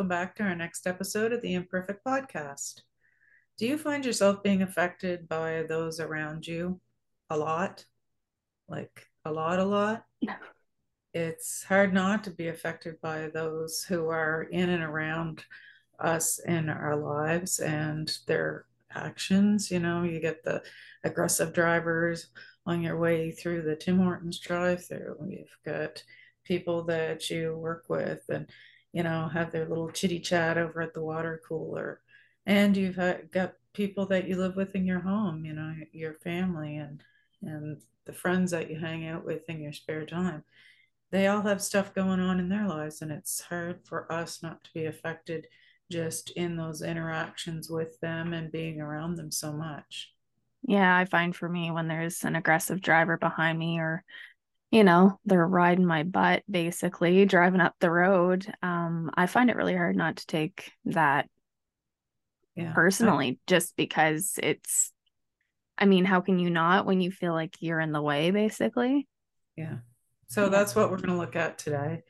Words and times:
Welcome 0.00 0.08
back 0.08 0.34
to 0.34 0.42
our 0.42 0.56
next 0.56 0.86
episode 0.86 1.30
of 1.30 1.42
the 1.42 1.52
Imperfect 1.52 2.02
Podcast. 2.02 2.80
Do 3.58 3.66
you 3.66 3.76
find 3.76 4.02
yourself 4.02 4.42
being 4.42 4.62
affected 4.62 5.28
by 5.28 5.66
those 5.68 6.00
around 6.00 6.46
you 6.46 6.80
a 7.28 7.36
lot? 7.36 7.84
Like 8.66 9.08
a 9.26 9.30
lot, 9.30 9.58
a 9.58 9.64
lot? 9.64 10.06
it's 11.12 11.64
hard 11.64 11.92
not 11.92 12.24
to 12.24 12.30
be 12.30 12.48
affected 12.48 12.98
by 13.02 13.28
those 13.34 13.84
who 13.86 14.08
are 14.08 14.44
in 14.44 14.70
and 14.70 14.82
around 14.82 15.44
us 15.98 16.38
in 16.46 16.70
our 16.70 16.96
lives 16.96 17.58
and 17.58 18.10
their 18.26 18.64
actions. 18.94 19.70
You 19.70 19.80
know, 19.80 20.04
you 20.04 20.18
get 20.18 20.42
the 20.42 20.62
aggressive 21.04 21.52
drivers 21.52 22.28
on 22.64 22.80
your 22.80 22.96
way 22.96 23.32
through 23.32 23.64
the 23.64 23.76
Tim 23.76 23.98
Hortons 23.98 24.38
drive 24.38 24.82
through. 24.82 25.16
You've 25.28 25.58
got 25.66 26.02
people 26.44 26.84
that 26.84 27.28
you 27.28 27.54
work 27.54 27.84
with 27.90 28.22
and 28.30 28.46
you 28.92 29.02
know, 29.02 29.28
have 29.28 29.52
their 29.52 29.66
little 29.66 29.90
chitty 29.90 30.20
chat 30.20 30.58
over 30.58 30.82
at 30.82 30.94
the 30.94 31.02
water 31.02 31.40
cooler. 31.46 32.00
And 32.46 32.76
you've 32.76 32.96
got 32.96 33.52
people 33.72 34.06
that 34.06 34.26
you 34.26 34.36
live 34.36 34.56
with 34.56 34.74
in 34.74 34.86
your 34.86 35.00
home, 35.00 35.44
you 35.44 35.52
know, 35.52 35.74
your 35.92 36.14
family 36.14 36.76
and 36.76 37.02
and 37.42 37.80
the 38.04 38.12
friends 38.12 38.50
that 38.50 38.70
you 38.70 38.78
hang 38.78 39.06
out 39.06 39.24
with 39.24 39.48
in 39.48 39.60
your 39.60 39.72
spare 39.72 40.04
time. 40.04 40.44
They 41.10 41.26
all 41.26 41.42
have 41.42 41.62
stuff 41.62 41.94
going 41.94 42.20
on 42.20 42.38
in 42.38 42.48
their 42.48 42.68
lives, 42.68 43.02
and 43.02 43.10
it's 43.10 43.40
hard 43.40 43.80
for 43.84 44.10
us 44.12 44.42
not 44.42 44.62
to 44.64 44.70
be 44.74 44.86
affected 44.86 45.46
just 45.90 46.30
in 46.30 46.56
those 46.56 46.82
interactions 46.82 47.68
with 47.68 47.98
them 48.00 48.32
and 48.32 48.52
being 48.52 48.80
around 48.80 49.16
them 49.16 49.30
so 49.30 49.52
much. 49.52 50.12
Yeah, 50.62 50.96
I 50.96 51.04
find 51.06 51.34
for 51.34 51.48
me 51.48 51.70
when 51.70 51.88
there's 51.88 52.24
an 52.24 52.36
aggressive 52.36 52.80
driver 52.80 53.16
behind 53.16 53.58
me 53.58 53.78
or 53.78 54.04
you 54.70 54.84
know, 54.84 55.18
they're 55.24 55.46
riding 55.46 55.84
my 55.84 56.04
butt 56.04 56.42
basically, 56.48 57.24
driving 57.24 57.60
up 57.60 57.74
the 57.80 57.90
road. 57.90 58.46
Um, 58.62 59.10
I 59.14 59.26
find 59.26 59.50
it 59.50 59.56
really 59.56 59.74
hard 59.74 59.96
not 59.96 60.16
to 60.16 60.26
take 60.26 60.72
that 60.86 61.28
yeah. 62.54 62.72
personally, 62.72 63.40
just 63.46 63.76
because 63.76 64.38
it's, 64.40 64.92
I 65.76 65.86
mean, 65.86 66.04
how 66.04 66.20
can 66.20 66.38
you 66.38 66.50
not 66.50 66.86
when 66.86 67.00
you 67.00 67.10
feel 67.10 67.32
like 67.32 67.56
you're 67.60 67.80
in 67.80 67.92
the 67.92 68.02
way, 68.02 68.30
basically? 68.30 69.08
Yeah. 69.56 69.78
So 70.28 70.48
that's 70.48 70.76
what 70.76 70.90
we're 70.90 70.98
going 70.98 71.08
to 71.08 71.16
look 71.16 71.36
at 71.36 71.58
today. 71.58 72.02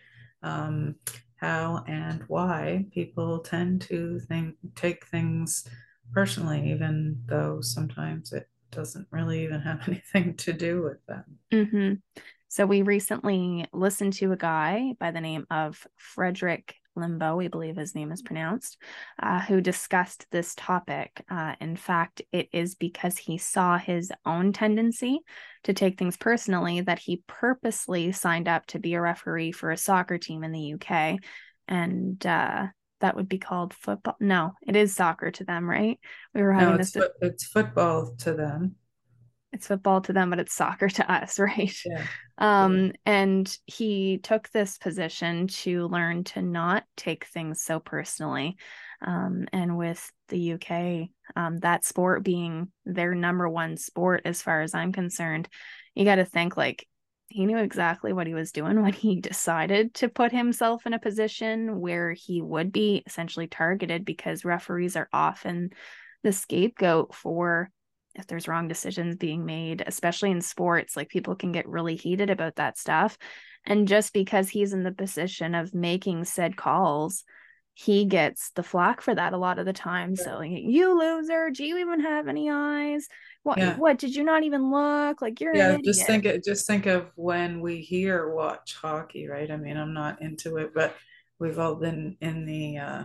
Um, 0.43 0.97
how 1.37 1.85
and 1.87 2.23
why 2.29 2.85
people 2.93 3.39
tend 3.39 3.81
to 3.81 4.21
think, 4.21 4.57
take 4.75 5.07
things 5.07 5.67
personally, 6.13 6.71
even 6.71 7.23
though 7.25 7.63
sometimes 7.63 8.35
it 8.35 8.47
doesn't 8.71 9.07
really 9.11 9.45
even 9.45 9.61
have 9.61 9.81
anything 9.89 10.37
to 10.37 10.53
do 10.53 10.83
with 10.83 11.05
them. 11.07 11.25
Mm-hmm. 11.51 12.21
So 12.51 12.67
we 12.67 12.83
recently 12.83 13.69
listened 13.73 14.15
to 14.15 14.33
a 14.33 14.37
guy 14.37 14.95
by 14.99 15.13
the 15.13 15.21
name 15.21 15.47
of 15.53 15.87
Frederick 15.97 16.75
Limbo, 16.97 17.37
we 17.37 17.47
believe 17.47 17.77
his 17.77 17.95
name 17.95 18.11
is 18.11 18.23
pronounced, 18.23 18.77
uh, 19.23 19.39
who 19.41 19.61
discussed 19.61 20.27
this 20.33 20.57
topic. 20.57 21.25
Uh, 21.31 21.55
in 21.61 21.77
fact, 21.77 22.23
it 22.33 22.49
is 22.53 22.75
because 22.75 23.17
he 23.17 23.39
saw 23.39 23.79
his 23.79 24.11
own 24.27 24.53
tendency 24.53 25.21
to 25.63 25.75
take 25.75 25.97
things 25.97 26.17
personally 26.17 26.81
that 26.81 26.99
he 26.99 27.23
purposely 27.29 28.11
signed 28.11 28.49
up 28.49 28.67
to 28.67 28.81
be 28.81 28.95
a 28.95 29.01
referee 29.01 29.53
for 29.53 29.71
a 29.71 29.77
soccer 29.77 30.19
team 30.19 30.43
in 30.43 30.51
the 30.51 30.75
UK. 30.75 31.21
And 31.69 32.27
uh, 32.27 32.67
that 33.01 33.15
would 33.15 33.29
be 33.29 33.39
called 33.39 33.75
football. 33.75 34.17
No, 34.19 34.55
it 34.67 34.75
is 34.75 34.93
soccer 34.93 35.31
to 35.31 35.45
them, 35.45 35.71
right? 35.71 36.01
We 36.35 36.43
were 36.43 36.53
having 36.53 36.71
no, 36.71 36.81
it's 36.81 36.91
this. 36.91 37.05
Fo- 37.05 37.27
it's 37.27 37.45
football 37.45 38.17
to 38.19 38.35
them 38.35 38.75
it's 39.53 39.67
football 39.67 40.01
to 40.01 40.13
them 40.13 40.31
but 40.31 40.39
it's 40.39 40.55
soccer 40.55 40.89
to 40.89 41.13
us 41.13 41.39
right 41.39 41.77
yeah. 41.85 42.05
um 42.39 42.93
and 43.05 43.57
he 43.67 44.19
took 44.19 44.49
this 44.51 44.79
position 44.79 45.47
to 45.49 45.87
learn 45.89 46.25
to 46.25 46.43
not 46.43 46.85
take 46.97 47.27
things 47.27 47.63
so 47.63 47.81
personally 47.81 48.57
um 49.03 49.47
and 49.53 49.77
with 49.77 50.11
the 50.29 50.53
UK 50.55 51.09
um 51.37 51.59
that 51.59 51.85
sport 51.85 52.23
being 52.23 52.69
their 52.85 53.15
number 53.15 53.49
one 53.49 53.77
sport 53.77 54.23
as 54.25 54.43
far 54.43 54.63
as 54.63 54.75
I'm 54.75 54.93
concerned 54.93 55.49
you 55.95 56.05
got 56.05 56.17
to 56.17 56.25
think 56.25 56.57
like 56.57 56.87
he 57.29 57.47
knew 57.47 57.59
exactly 57.59 58.13
what 58.13 58.27
he 58.27 58.35
was 58.35 58.51
doing 58.53 58.83
when 58.83 58.93
he 58.93 59.17
decided 59.21 59.95
to 59.95 60.09
put 60.09 60.33
himself 60.33 60.85
in 60.87 60.93
a 60.93 60.99
position 60.99 61.81
where 61.81 62.13
he 62.13 62.43
would 62.43 62.73
be 62.73 63.03
essentially 63.07 63.47
targeted 63.47 64.05
because 64.05 64.45
referees 64.45 64.97
are 64.97 65.09
often 65.13 65.71
the 66.23 66.33
scapegoat 66.33 67.15
for 67.15 67.71
if 68.21 68.27
there's 68.27 68.47
wrong 68.47 68.69
decisions 68.69 69.17
being 69.17 69.45
made, 69.45 69.83
especially 69.87 70.31
in 70.31 70.41
sports, 70.41 70.97
like 70.97 71.09
people 71.09 71.35
can 71.35 71.53
get 71.53 71.69
really 71.69 71.97
heated 71.97 72.31
about 72.31 72.57
that 72.57 72.79
stuff. 72.79 73.19
And 73.67 73.89
just 73.89 74.13
because 74.13 74.49
he's 74.49 74.73
in 74.73 74.85
the 74.85 74.93
position 74.93 75.55
of 75.55 75.75
making 75.75 76.25
said 76.25 76.57
calls, 76.57 77.25
he 77.75 78.05
gets 78.05 78.51
the 78.51 78.63
flack 78.63 79.01
for 79.01 79.15
that 79.15 79.33
a 79.33 79.39
lot 79.39 79.59
of 79.59 79.67
the 79.67 79.73
time. 79.73 80.15
So 80.15 80.37
like, 80.39 80.51
you 80.53 80.99
loser, 80.99 81.51
do 81.51 81.65
you 81.65 81.79
even 81.79 82.01
have 82.01 82.29
any 82.29 82.51
eyes? 82.51 83.09
What 83.43 83.59
yeah. 83.59 83.77
what 83.77 83.99
did 83.99 84.15
you 84.15 84.23
not 84.23 84.43
even 84.43 84.71
look? 84.71 85.23
Like 85.23 85.41
you're 85.41 85.55
Yeah, 85.55 85.79
just 85.83 86.07
think 86.07 86.27
it 86.27 86.45
just 86.45 86.67
think 86.67 86.87
of 86.87 87.11
when 87.17 87.61
we 87.61 87.81
hear 87.81 88.35
watch 88.35 88.75
hockey, 88.75 89.29
right? 89.29 89.51
I 89.51 89.57
mean, 89.57 89.79
I'm 89.79 89.95
not 89.95 90.21
into 90.21 90.59
it, 90.59 90.75
but 90.75 90.95
we've 91.39 91.59
all 91.59 91.75
been 91.75 92.19
in 92.21 92.45
the 92.45 92.79
uh 92.79 93.05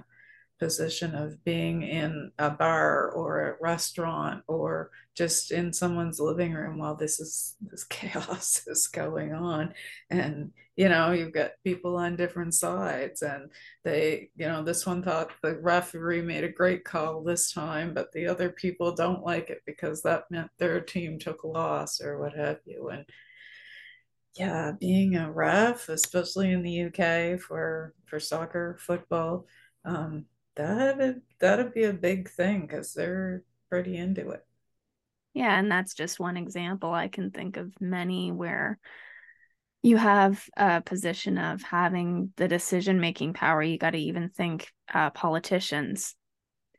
position 0.59 1.15
of 1.15 1.43
being 1.43 1.83
in 1.83 2.31
a 2.39 2.49
bar 2.49 3.11
or 3.11 3.41
a 3.41 3.55
restaurant 3.61 4.43
or 4.47 4.91
just 5.15 5.51
in 5.51 5.73
someone's 5.73 6.19
living 6.19 6.53
room 6.53 6.77
while 6.77 6.95
this 6.95 7.19
is 7.19 7.55
this 7.61 7.83
chaos 7.89 8.61
is 8.67 8.87
going 8.87 9.33
on. 9.33 9.73
And 10.09 10.51
you 10.75 10.89
know 10.89 11.11
you've 11.11 11.33
got 11.33 11.51
people 11.63 11.95
on 11.95 12.15
different 12.15 12.53
sides 12.53 13.21
and 13.21 13.49
they 13.83 14.29
you 14.35 14.45
know 14.45 14.61
this 14.63 14.85
one 14.85 15.01
thought 15.01 15.31
the 15.41 15.57
referee 15.59 16.21
made 16.21 16.43
a 16.43 16.49
great 16.49 16.83
call 16.83 17.23
this 17.23 17.53
time 17.53 17.93
but 17.93 18.11
the 18.11 18.27
other 18.27 18.49
people 18.49 18.93
don't 18.93 19.23
like 19.23 19.49
it 19.49 19.61
because 19.65 20.01
that 20.01 20.29
meant 20.29 20.51
their 20.57 20.81
team 20.81 21.17
took 21.17 21.43
a 21.43 21.47
loss 21.47 22.01
or 22.01 22.19
what 22.19 22.33
have 22.33 22.59
you. 22.65 22.89
And 22.89 23.05
yeah 24.37 24.73
being 24.79 25.15
a 25.15 25.31
ref 25.31 25.87
especially 25.89 26.51
in 26.51 26.61
the 26.61 26.83
uk 26.83 27.39
for 27.39 27.93
for 28.05 28.19
soccer 28.19 28.77
football 28.79 29.45
um, 29.85 30.25
that 30.55 31.21
that'd 31.39 31.73
be 31.73 31.83
a 31.83 31.93
big 31.93 32.29
thing 32.29 32.61
because 32.61 32.93
they're 32.93 33.43
pretty 33.69 33.97
into 33.97 34.29
it. 34.31 34.45
Yeah, 35.33 35.59
and 35.59 35.69
that's 35.69 35.93
just 35.93 36.19
one 36.19 36.37
example. 36.37 36.93
I 36.93 37.09
can 37.09 37.31
think 37.31 37.57
of 37.57 37.73
many 37.81 38.31
where 38.31 38.79
you 39.83 39.97
have 39.97 40.43
a 40.57 40.81
position 40.81 41.37
of 41.37 41.61
having 41.61 42.33
the 42.37 42.47
decision 42.47 42.99
making 42.99 43.33
power. 43.33 43.61
You 43.61 43.77
got 43.77 43.91
to 43.91 43.97
even 43.97 44.29
think 44.29 44.71
uh, 44.91 45.09
politicians. 45.11 46.15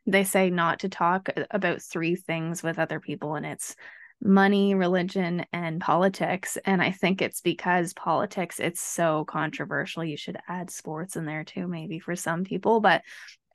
They 0.05 0.23
say 0.23 0.49
not 0.49 0.79
to 0.79 0.89
talk 0.89 1.29
about 1.51 1.81
three 1.81 2.15
things 2.15 2.63
with 2.63 2.79
other 2.79 2.99
people, 2.99 3.35
and 3.35 3.45
it's 3.45 3.75
money, 4.21 4.73
religion, 4.73 5.45
and 5.53 5.79
politics. 5.79 6.57
And 6.65 6.81
I 6.81 6.91
think 6.91 7.21
it's 7.21 7.41
because 7.41 7.93
politics, 7.93 8.59
it's 8.59 8.81
so 8.81 9.23
controversial. 9.25 10.03
You 10.03 10.17
should 10.17 10.37
add 10.47 10.69
sports 10.69 11.15
in 11.15 11.25
there 11.25 11.43
too, 11.43 11.67
maybe 11.67 11.99
for 11.99 12.15
some 12.15 12.43
people. 12.43 12.81
But 12.81 13.03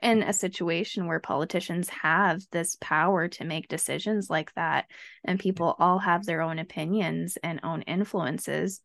in 0.03 0.23
a 0.23 0.33
situation 0.33 1.07
where 1.07 1.21
politicians 1.21 1.89
have 1.89 2.43
this 2.51 2.77
power 2.81 3.29
to 3.29 3.45
make 3.45 3.69
decisions 3.69 4.29
like 4.29 4.53
that 4.55 4.87
and 5.25 5.39
people 5.39 5.77
all 5.79 5.99
have 5.99 6.25
their 6.25 6.43
own 6.43 6.59
opinions 6.59 7.39
and 7.43 7.61
own 7.63 7.83
influences 7.83 8.81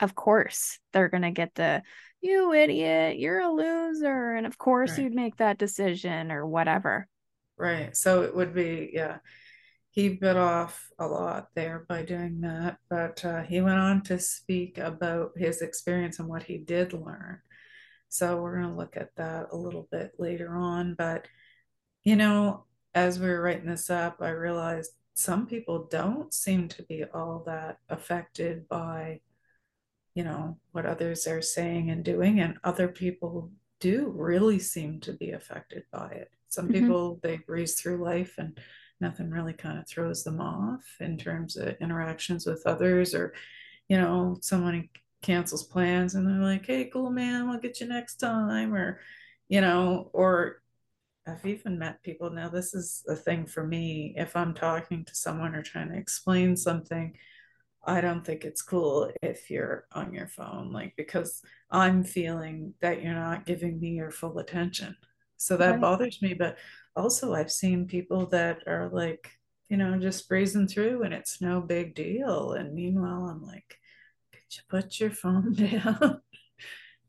of 0.00 0.14
course 0.14 0.78
they're 0.92 1.08
going 1.08 1.22
to 1.22 1.30
get 1.30 1.54
the 1.54 1.82
you 2.20 2.52
idiot 2.52 3.18
you're 3.18 3.40
a 3.40 3.50
loser 3.50 4.34
and 4.34 4.46
of 4.46 4.58
course 4.58 4.92
right. 4.92 5.00
you'd 5.04 5.14
make 5.14 5.36
that 5.36 5.58
decision 5.58 6.30
or 6.30 6.46
whatever. 6.46 7.06
Right 7.56 7.96
so 7.96 8.22
it 8.22 8.34
would 8.34 8.54
be 8.54 8.90
yeah 8.92 9.18
he 9.90 10.08
bit 10.08 10.36
off 10.36 10.88
a 10.98 11.06
lot 11.06 11.48
there 11.54 11.86
by 11.88 12.02
doing 12.02 12.40
that 12.40 12.78
but 12.90 13.24
uh, 13.24 13.42
he 13.42 13.60
went 13.60 13.78
on 13.78 14.02
to 14.02 14.18
speak 14.18 14.78
about 14.78 15.30
his 15.36 15.62
experience 15.62 16.18
and 16.18 16.28
what 16.28 16.42
he 16.42 16.58
did 16.58 16.92
learn 16.92 17.40
so 18.14 18.40
we're 18.40 18.60
going 18.60 18.70
to 18.70 18.76
look 18.76 18.96
at 18.96 19.16
that 19.16 19.48
a 19.50 19.56
little 19.56 19.88
bit 19.90 20.12
later 20.18 20.54
on. 20.54 20.94
But, 20.94 21.26
you 22.04 22.14
know, 22.14 22.62
as 22.94 23.18
we 23.18 23.26
were 23.26 23.42
writing 23.42 23.66
this 23.66 23.90
up, 23.90 24.18
I 24.20 24.28
realized 24.28 24.92
some 25.14 25.48
people 25.48 25.88
don't 25.90 26.32
seem 26.32 26.68
to 26.68 26.84
be 26.84 27.02
all 27.12 27.42
that 27.46 27.78
affected 27.88 28.68
by, 28.68 29.20
you 30.14 30.22
know, 30.22 30.58
what 30.70 30.86
others 30.86 31.26
are 31.26 31.42
saying 31.42 31.90
and 31.90 32.04
doing, 32.04 32.38
and 32.38 32.56
other 32.62 32.86
people 32.86 33.50
do 33.80 34.12
really 34.14 34.60
seem 34.60 35.00
to 35.00 35.12
be 35.12 35.32
affected 35.32 35.82
by 35.90 36.10
it. 36.10 36.30
Some 36.50 36.68
mm-hmm. 36.68 36.84
people 36.84 37.20
they 37.20 37.38
breeze 37.38 37.74
through 37.74 38.04
life 38.04 38.34
and 38.38 38.56
nothing 39.00 39.28
really 39.28 39.54
kind 39.54 39.76
of 39.76 39.88
throws 39.88 40.22
them 40.22 40.40
off 40.40 40.84
in 41.00 41.18
terms 41.18 41.56
of 41.56 41.74
interactions 41.80 42.46
with 42.46 42.62
others 42.64 43.12
or 43.12 43.34
you 43.88 43.98
know 43.98 44.38
someone 44.40 44.88
cancels 45.24 45.64
plans 45.64 46.14
and 46.14 46.26
they're 46.26 46.42
like 46.42 46.66
hey 46.66 46.90
cool 46.92 47.10
man 47.10 47.48
we'll 47.48 47.58
get 47.58 47.80
you 47.80 47.86
next 47.86 48.16
time 48.16 48.74
or 48.74 49.00
you 49.48 49.60
know 49.60 50.10
or 50.12 50.62
i've 51.26 51.44
even 51.46 51.78
met 51.78 52.02
people 52.02 52.30
now 52.30 52.48
this 52.48 52.74
is 52.74 53.02
a 53.08 53.16
thing 53.16 53.46
for 53.46 53.66
me 53.66 54.14
if 54.16 54.36
i'm 54.36 54.54
talking 54.54 55.04
to 55.04 55.14
someone 55.14 55.54
or 55.54 55.62
trying 55.62 55.88
to 55.88 55.96
explain 55.96 56.56
something 56.56 57.14
i 57.86 58.00
don't 58.00 58.24
think 58.24 58.44
it's 58.44 58.62
cool 58.62 59.10
if 59.22 59.50
you're 59.50 59.86
on 59.92 60.12
your 60.12 60.28
phone 60.28 60.72
like 60.72 60.92
because 60.96 61.42
i'm 61.70 62.04
feeling 62.04 62.74
that 62.80 63.02
you're 63.02 63.14
not 63.14 63.46
giving 63.46 63.80
me 63.80 63.90
your 63.90 64.10
full 64.10 64.38
attention 64.38 64.94
so 65.36 65.56
that 65.56 65.72
right. 65.72 65.80
bothers 65.80 66.20
me 66.22 66.34
but 66.34 66.58
also 66.96 67.34
I've 67.34 67.50
seen 67.50 67.86
people 67.86 68.26
that 68.26 68.62
are 68.66 68.88
like, 68.92 69.30
you 69.68 69.76
know, 69.76 69.98
just 69.98 70.28
breezing 70.28 70.68
through 70.68 71.02
and 71.02 71.14
it's 71.14 71.40
no 71.40 71.60
big 71.60 71.94
deal. 71.94 72.52
And 72.52 72.74
meanwhile, 72.74 73.28
I'm 73.28 73.42
like, 73.42 73.78
put 74.68 75.00
your 75.00 75.10
phone 75.10 75.52
down? 75.54 76.20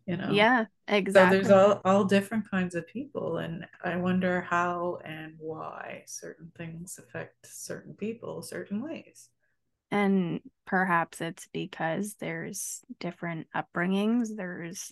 you 0.05 0.17
know? 0.17 0.31
Yeah, 0.31 0.65
exactly. 0.87 1.43
So 1.43 1.49
there's 1.49 1.51
all, 1.51 1.81
all 1.85 2.03
different 2.05 2.49
kinds 2.49 2.75
of 2.75 2.87
people. 2.87 3.37
And 3.37 3.65
I 3.83 3.97
wonder 3.97 4.41
how 4.41 4.99
and 5.03 5.33
why 5.37 6.03
certain 6.05 6.51
things 6.57 6.99
affect 6.99 7.45
certain 7.45 7.93
people 7.93 8.41
certain 8.41 8.81
ways. 8.81 9.29
And 9.91 10.41
perhaps 10.65 11.21
it's 11.21 11.47
because 11.53 12.15
there's 12.19 12.81
different 12.99 13.47
upbringings. 13.55 14.35
There's 14.35 14.91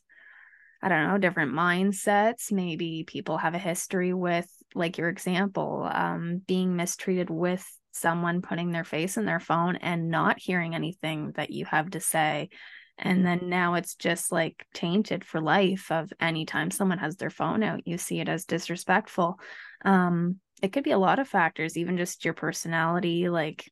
I 0.84 0.90
don't 0.90 1.08
know, 1.08 1.18
different 1.18 1.54
mindsets. 1.54 2.52
Maybe 2.52 3.06
people 3.08 3.38
have 3.38 3.54
a 3.54 3.60
history 3.60 4.14
with, 4.14 4.50
like 4.76 4.98
your 4.98 5.08
example, 5.08 5.90
um, 5.90 6.42
being 6.46 6.76
mistreated 6.76 7.30
with 7.30 7.66
someone 7.94 8.42
putting 8.42 8.72
their 8.72 8.84
face 8.84 9.18
in 9.18 9.26
their 9.26 9.40
phone 9.40 9.78
and 9.78 10.10
not 10.10 10.40
hearing 10.40 10.76
anything 10.76 11.32
that 11.36 11.52
you 11.52 11.66
have 11.66 11.90
to 11.92 12.00
say. 12.00 12.50
And 12.98 13.26
then 13.26 13.50
now 13.50 13.74
it's 13.74 13.96
just 13.96 14.32
like 14.32 14.66
tainted 14.74 15.24
for 15.24 15.42
life 15.42 15.92
of 15.92 16.12
anytime 16.20 16.70
someone 16.72 17.00
has 17.00 17.18
their 17.18 17.30
phone 17.30 17.64
out, 17.64 17.88
you 17.88 17.98
see 17.98 18.20
it 18.20 18.30
as 18.30 18.46
disrespectful. 18.46 19.40
Um, 19.84 20.40
it 20.62 20.72
could 20.72 20.84
be 20.84 20.92
a 20.92 20.98
lot 20.98 21.20
of 21.20 21.28
factors, 21.28 21.78
even 21.78 21.98
just 21.98 22.24
your 22.24 22.34
personality, 22.34 23.30
like 23.30 23.70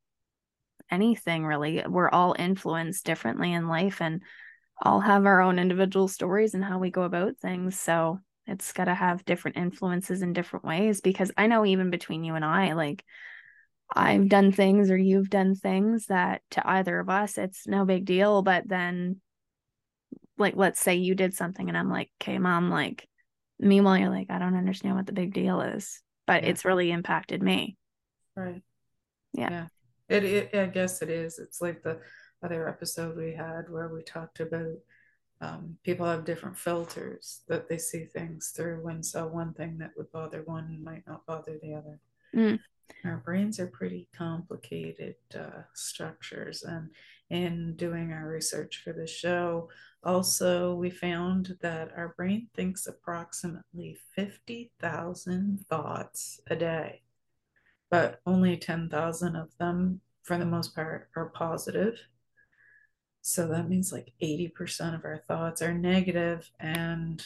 anything 0.90 1.46
really. 1.46 1.84
We're 1.88 2.10
all 2.10 2.36
influenced 2.38 3.06
differently 3.06 3.54
in 3.54 3.68
life. 3.68 4.02
And 4.02 4.22
all 4.82 5.00
have 5.00 5.26
our 5.26 5.42
own 5.42 5.60
individual 5.60 6.08
stories 6.08 6.54
and 6.54 6.64
how 6.64 6.80
we 6.80 6.90
go 6.90 7.04
about 7.04 7.38
things. 7.38 7.80
So 7.80 8.20
it's 8.48 8.74
got 8.74 8.86
to 8.86 8.94
have 8.94 9.26
different 9.26 9.58
influences 9.58 10.22
in 10.22 10.34
different 10.34 10.66
ways 10.66 11.02
because 11.02 11.32
I 11.38 11.48
know 11.48 11.66
even 11.66 11.92
between 11.92 12.24
you 12.24 12.36
and 12.36 12.44
I, 12.44 12.74
like 12.74 13.04
I've 13.94 14.30
done 14.30 14.52
things 14.52 14.90
or 14.90 14.98
you've 14.98 15.30
done 15.30 15.56
things 15.56 16.08
that 16.08 16.42
to 16.52 16.68
either 16.68 17.00
of 17.00 17.10
us, 17.10 17.38
it's 17.38 17.68
no 17.68 17.86
big 17.86 18.06
deal. 18.06 18.42
But 18.42 18.68
then, 18.68 19.22
like, 20.38 20.56
let's 20.56 20.80
say 20.80 20.96
you 20.96 21.16
did 21.16 21.34
something 21.34 21.68
and 21.68 21.78
I'm 21.78 21.90
like, 21.90 22.10
okay, 22.22 22.38
mom, 22.38 22.70
like, 22.70 23.08
meanwhile, 23.60 23.98
you're 23.98 24.10
like, 24.10 24.30
I 24.30 24.40
don't 24.40 24.56
understand 24.56 24.96
what 24.96 25.06
the 25.06 25.14
big 25.14 25.34
deal 25.34 25.62
is, 25.62 26.02
but 26.26 26.44
yeah. 26.44 26.50
it's 26.50 26.66
really 26.66 26.92
impacted 26.92 27.44
me. 27.44 27.78
Right. 28.36 28.62
Yeah. 29.34 29.50
yeah. 29.50 29.68
It, 30.08 30.24
it, 30.24 30.56
I 30.56 30.66
guess 30.68 31.02
it 31.02 31.10
is. 31.10 31.40
It's 31.40 31.62
like 31.62 31.84
the, 31.84 32.00
other 32.44 32.68
episode 32.68 33.18
we 33.18 33.34
had 33.34 33.70
where 33.70 33.90
we 33.90 34.02
talked 34.02 34.40
about 34.40 34.76
um, 35.42 35.76
people 35.84 36.06
have 36.06 36.26
different 36.26 36.58
filters 36.58 37.42
that 37.48 37.68
they 37.68 37.78
see 37.78 38.06
things 38.06 38.54
through 38.56 38.88
and 38.88 39.06
so 39.06 39.28
one 39.28 39.54
thing 39.54 39.78
that 39.78 39.92
would 39.98 40.12
bother 40.12 40.44
one 40.46 40.84
might 40.84 41.04
not 41.08 41.26
bother 41.26 41.58
the 41.62 41.74
other 41.74 42.00
mm. 42.36 42.60
Our 43.06 43.18
brains 43.18 43.60
are 43.60 43.68
pretty 43.68 44.08
complicated 44.16 45.16
uh, 45.38 45.62
structures 45.74 46.64
and 46.64 46.90
in 47.30 47.76
doing 47.76 48.12
our 48.12 48.28
research 48.28 48.82
for 48.84 48.94
the 48.94 49.08
show 49.08 49.70
also 50.04 50.74
we 50.76 50.90
found 50.90 51.58
that 51.62 51.92
our 51.96 52.14
brain 52.18 52.48
thinks 52.56 52.88
approximately 52.88 53.98
50,000 54.16 55.66
thoughts 55.70 56.40
a 56.48 56.56
day 56.56 57.02
but 57.92 58.22
only 58.26 58.58
10,000 58.58 59.36
of 59.36 59.50
them 59.60 60.00
for 60.24 60.38
the 60.38 60.46
most 60.46 60.74
part 60.74 61.10
are 61.16 61.30
positive. 61.30 62.00
So 63.22 63.48
that 63.50 63.70
means 63.70 63.92
like 63.92 64.14
80% 64.24 64.96
of 64.96 65.06
our 65.06 65.18
thoughts 65.28 65.62
are 65.62 65.74
negative, 65.74 66.50
And 66.60 67.22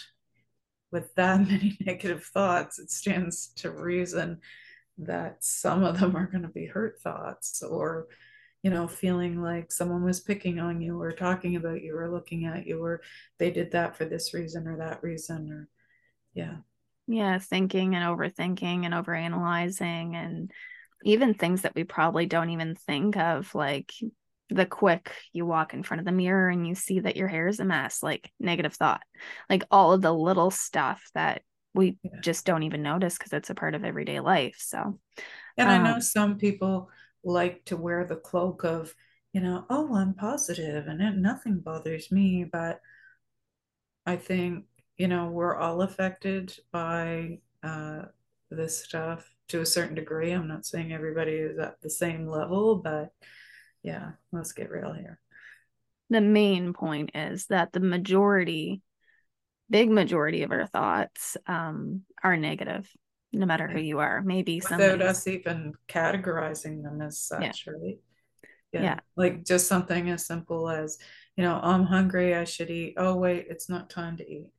with 0.92 1.14
that 1.16 1.40
many 1.48 1.78
negative 1.86 2.26
thoughts, 2.26 2.80
it 2.80 2.92
stands 2.92 3.48
to 3.58 3.72
reason 3.72 4.42
that 4.98 5.44
some 5.44 5.84
of 5.84 6.00
them 6.00 6.16
are 6.16 6.28
going 6.28 6.44
to 6.44 6.50
be 6.50 6.66
hurt 6.66 7.00
thoughts 7.00 7.62
or, 7.62 8.08
you 8.64 8.72
know, 8.72 8.88
feeling 8.88 9.42
like 9.42 9.72
someone 9.72 10.04
was 10.04 10.20
picking 10.20 10.60
on 10.60 10.82
you 10.82 11.00
or 11.00 11.12
talking 11.12 11.56
about 11.56 11.82
you 11.82 11.98
or 11.98 12.10
looking 12.10 12.46
at 12.46 12.66
you 12.66 12.84
or 12.84 13.02
they 13.38 13.52
did 13.52 13.72
that 13.72 13.96
for 13.96 14.06
this 14.06 14.34
reason 14.34 14.68
or 14.68 14.78
that 14.78 15.04
reason 15.04 15.52
or, 15.52 15.68
yeah. 16.34 16.56
Yeah, 17.08 17.38
thinking 17.38 17.96
and 17.96 18.04
overthinking 18.04 18.86
and 18.86 18.94
overanalyzing 18.94 20.16
and 20.16 20.52
even 21.04 21.34
things 21.34 21.62
that 21.62 21.76
we 21.76 21.84
probably 21.84 22.26
don't 22.26 22.50
even 22.50 22.76
think 22.76 23.16
of, 23.18 23.54
like 23.54 23.94
the 24.50 24.66
quick 24.66 25.12
you 25.34 25.46
walk 25.46 25.74
in 25.74 25.84
front 25.84 26.00
of 26.00 26.06
the 26.06 26.12
mirror 26.12 26.50
and 26.50 26.68
you 26.68 26.76
see 26.76 27.00
that 27.00 27.16
your 27.16 27.28
hair 27.28 27.48
is 27.48 27.60
a 27.60 27.66
mess, 27.66 28.02
like 28.02 28.32
negative 28.40 28.74
thought, 28.74 29.02
like 29.50 29.64
all 29.70 29.94
of 29.94 30.02
the 30.02 30.14
little 30.14 30.52
stuff 30.52 31.04
that 31.14 31.42
we 31.76 31.98
yeah. 32.04 32.20
just 32.22 32.46
don't 32.46 32.64
even 32.64 32.82
notice 32.82 33.18
because 33.18 33.34
it's 33.34 33.50
a 33.50 33.56
part 33.56 33.76
of 33.76 33.84
everyday 33.84 34.20
life. 34.20 34.56
So, 34.60 35.00
and 35.58 35.70
um, 35.70 35.82
I 35.82 35.84
know 35.84 35.96
um, 35.96 36.02
some 36.02 36.38
people 36.38 36.90
like 37.24 37.66
to 37.66 37.78
wear 37.78 38.06
the 38.06 38.16
cloak 38.16 38.64
of, 38.64 38.94
you 39.34 39.42
know, 39.42 39.66
oh, 39.70 39.96
I'm 39.96 40.14
positive 40.14 40.88
and 40.88 41.02
it, 41.02 41.16
nothing 41.18 41.60
bothers 41.60 42.12
me. 42.12 42.46
But 42.50 42.80
I 44.06 44.16
think, 44.16 44.66
you 44.98 45.08
know, 45.08 45.28
we're 45.28 45.56
all 45.56 45.82
affected 45.82 46.58
by 46.72 47.40
uh, 47.64 48.04
this 48.50 48.84
stuff 48.84 49.30
to 49.50 49.62
a 49.62 49.66
certain 49.66 49.96
degree. 49.96 50.32
I'm 50.32 50.48
not 50.48 50.66
saying 50.66 50.94
everybody 50.94 51.34
is 51.34 51.60
at 51.60 51.82
the 51.82 51.90
same 51.90 52.28
level, 52.28 52.78
but 52.78 53.12
yeah, 53.84 54.12
let's 54.32 54.54
get 54.54 54.72
real 54.72 54.94
here. 54.94 55.20
The 56.10 56.22
main 56.22 56.74
point 56.74 57.12
is 57.16 57.48
that 57.48 57.74
the 57.74 57.80
majority, 57.80 58.82
big 59.70 59.90
majority 59.90 60.44
of 60.44 60.52
our 60.52 60.68
thoughts 60.68 61.38
um, 61.48 62.02
are 62.24 62.38
negative, 62.38 62.90
no 63.34 63.46
matter 63.46 63.68
who 63.68 63.80
you 63.80 64.00
are. 64.00 64.22
Maybe 64.22 64.62
without 64.62 65.02
us 65.02 65.28
even 65.28 65.74
categorizing 65.88 66.84
them 66.84 67.02
as 67.02 67.20
such, 67.20 67.66
yeah. 67.68 67.74
right? 67.74 68.00
Yeah. 68.72 68.84
yeah. 68.84 69.00
Like 69.16 69.46
just 69.46 69.68
something 69.68 70.10
as 70.10 70.26
simple 70.26 70.70
as, 70.70 70.98
you 71.36 71.44
know, 71.44 71.60
I'm 71.62 71.84
hungry, 71.84 72.36
I 72.36 72.44
should 72.44 72.70
eat. 72.70 72.96
Oh, 72.98 73.16
wait, 73.16 73.48
it's 73.50 73.70
not 73.70 73.90
time 73.90 74.18
to 74.18 74.30
eat. 74.30 74.52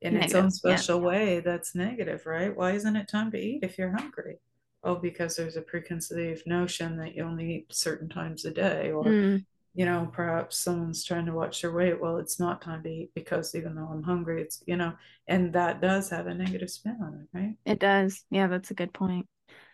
In 0.00 0.14
negative. 0.14 0.30
its 0.30 0.34
own 0.34 0.50
special 0.50 1.00
yeah. 1.00 1.06
way, 1.06 1.40
that's 1.40 1.74
negative, 1.74 2.26
right? 2.26 2.54
Why 2.54 2.72
isn't 2.72 2.96
it 2.96 3.08
time 3.08 3.30
to 3.30 3.38
eat 3.38 3.60
if 3.62 3.78
you're 3.78 3.96
hungry? 3.96 4.38
oh, 4.84 4.96
because 4.96 5.34
there's 5.34 5.56
a 5.56 5.62
preconceived 5.62 6.46
notion 6.46 6.98
that 6.98 7.14
you 7.14 7.24
only 7.24 7.56
eat 7.56 7.74
certain 7.74 8.08
times 8.08 8.44
a 8.44 8.50
day, 8.50 8.92
or 8.92 9.04
mm. 9.04 9.44
You 9.74 9.84
know, 9.84 10.08
perhaps 10.12 10.58
someone's 10.58 11.04
trying 11.04 11.26
to 11.26 11.32
watch 11.32 11.62
their 11.62 11.72
weight. 11.72 12.00
Well, 12.00 12.18
it's 12.18 12.38
not 12.38 12.62
time 12.62 12.82
to 12.84 12.88
eat 12.88 13.10
because 13.14 13.54
even 13.54 13.74
though 13.74 13.88
I'm 13.90 14.02
hungry, 14.02 14.42
it's 14.42 14.62
you 14.66 14.76
know, 14.76 14.94
and 15.26 15.52
that 15.54 15.80
does 15.80 16.10
have 16.10 16.26
a 16.26 16.34
negative 16.34 16.70
spin 16.70 16.98
on 17.02 17.14
it, 17.20 17.36
right? 17.36 17.56
It 17.64 17.80
does. 17.80 18.24
Yeah, 18.30 18.46
that's 18.46 18.70
a 18.70 18.74
good 18.74 18.92
point. 18.92 19.26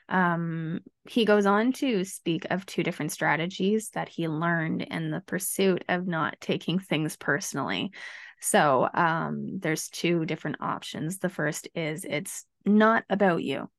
Um, 0.09 0.81
he 1.09 1.25
goes 1.25 1.47
on 1.47 1.73
to 1.75 2.05
speak 2.05 2.47
of 2.51 2.67
two 2.67 2.83
different 2.83 3.13
strategies 3.13 3.91
that 3.91 4.09
he 4.09 4.27
learned 4.27 4.83
in 4.83 5.11
the 5.11 5.21
pursuit 5.21 5.85
of 5.89 6.07
not 6.07 6.41
taking 6.41 6.79
things 6.81 7.17
personally. 7.17 7.93
So 8.41 8.89
um, 8.93 9.61
there's 9.61 9.89
two 9.89 10.25
different 10.25 10.57
options. 10.61 11.19
The 11.19 11.29
first 11.29 11.69
is 11.75 12.05
it's 12.05 12.45
not 12.65 13.05
about 13.09 13.43
you. 13.45 13.71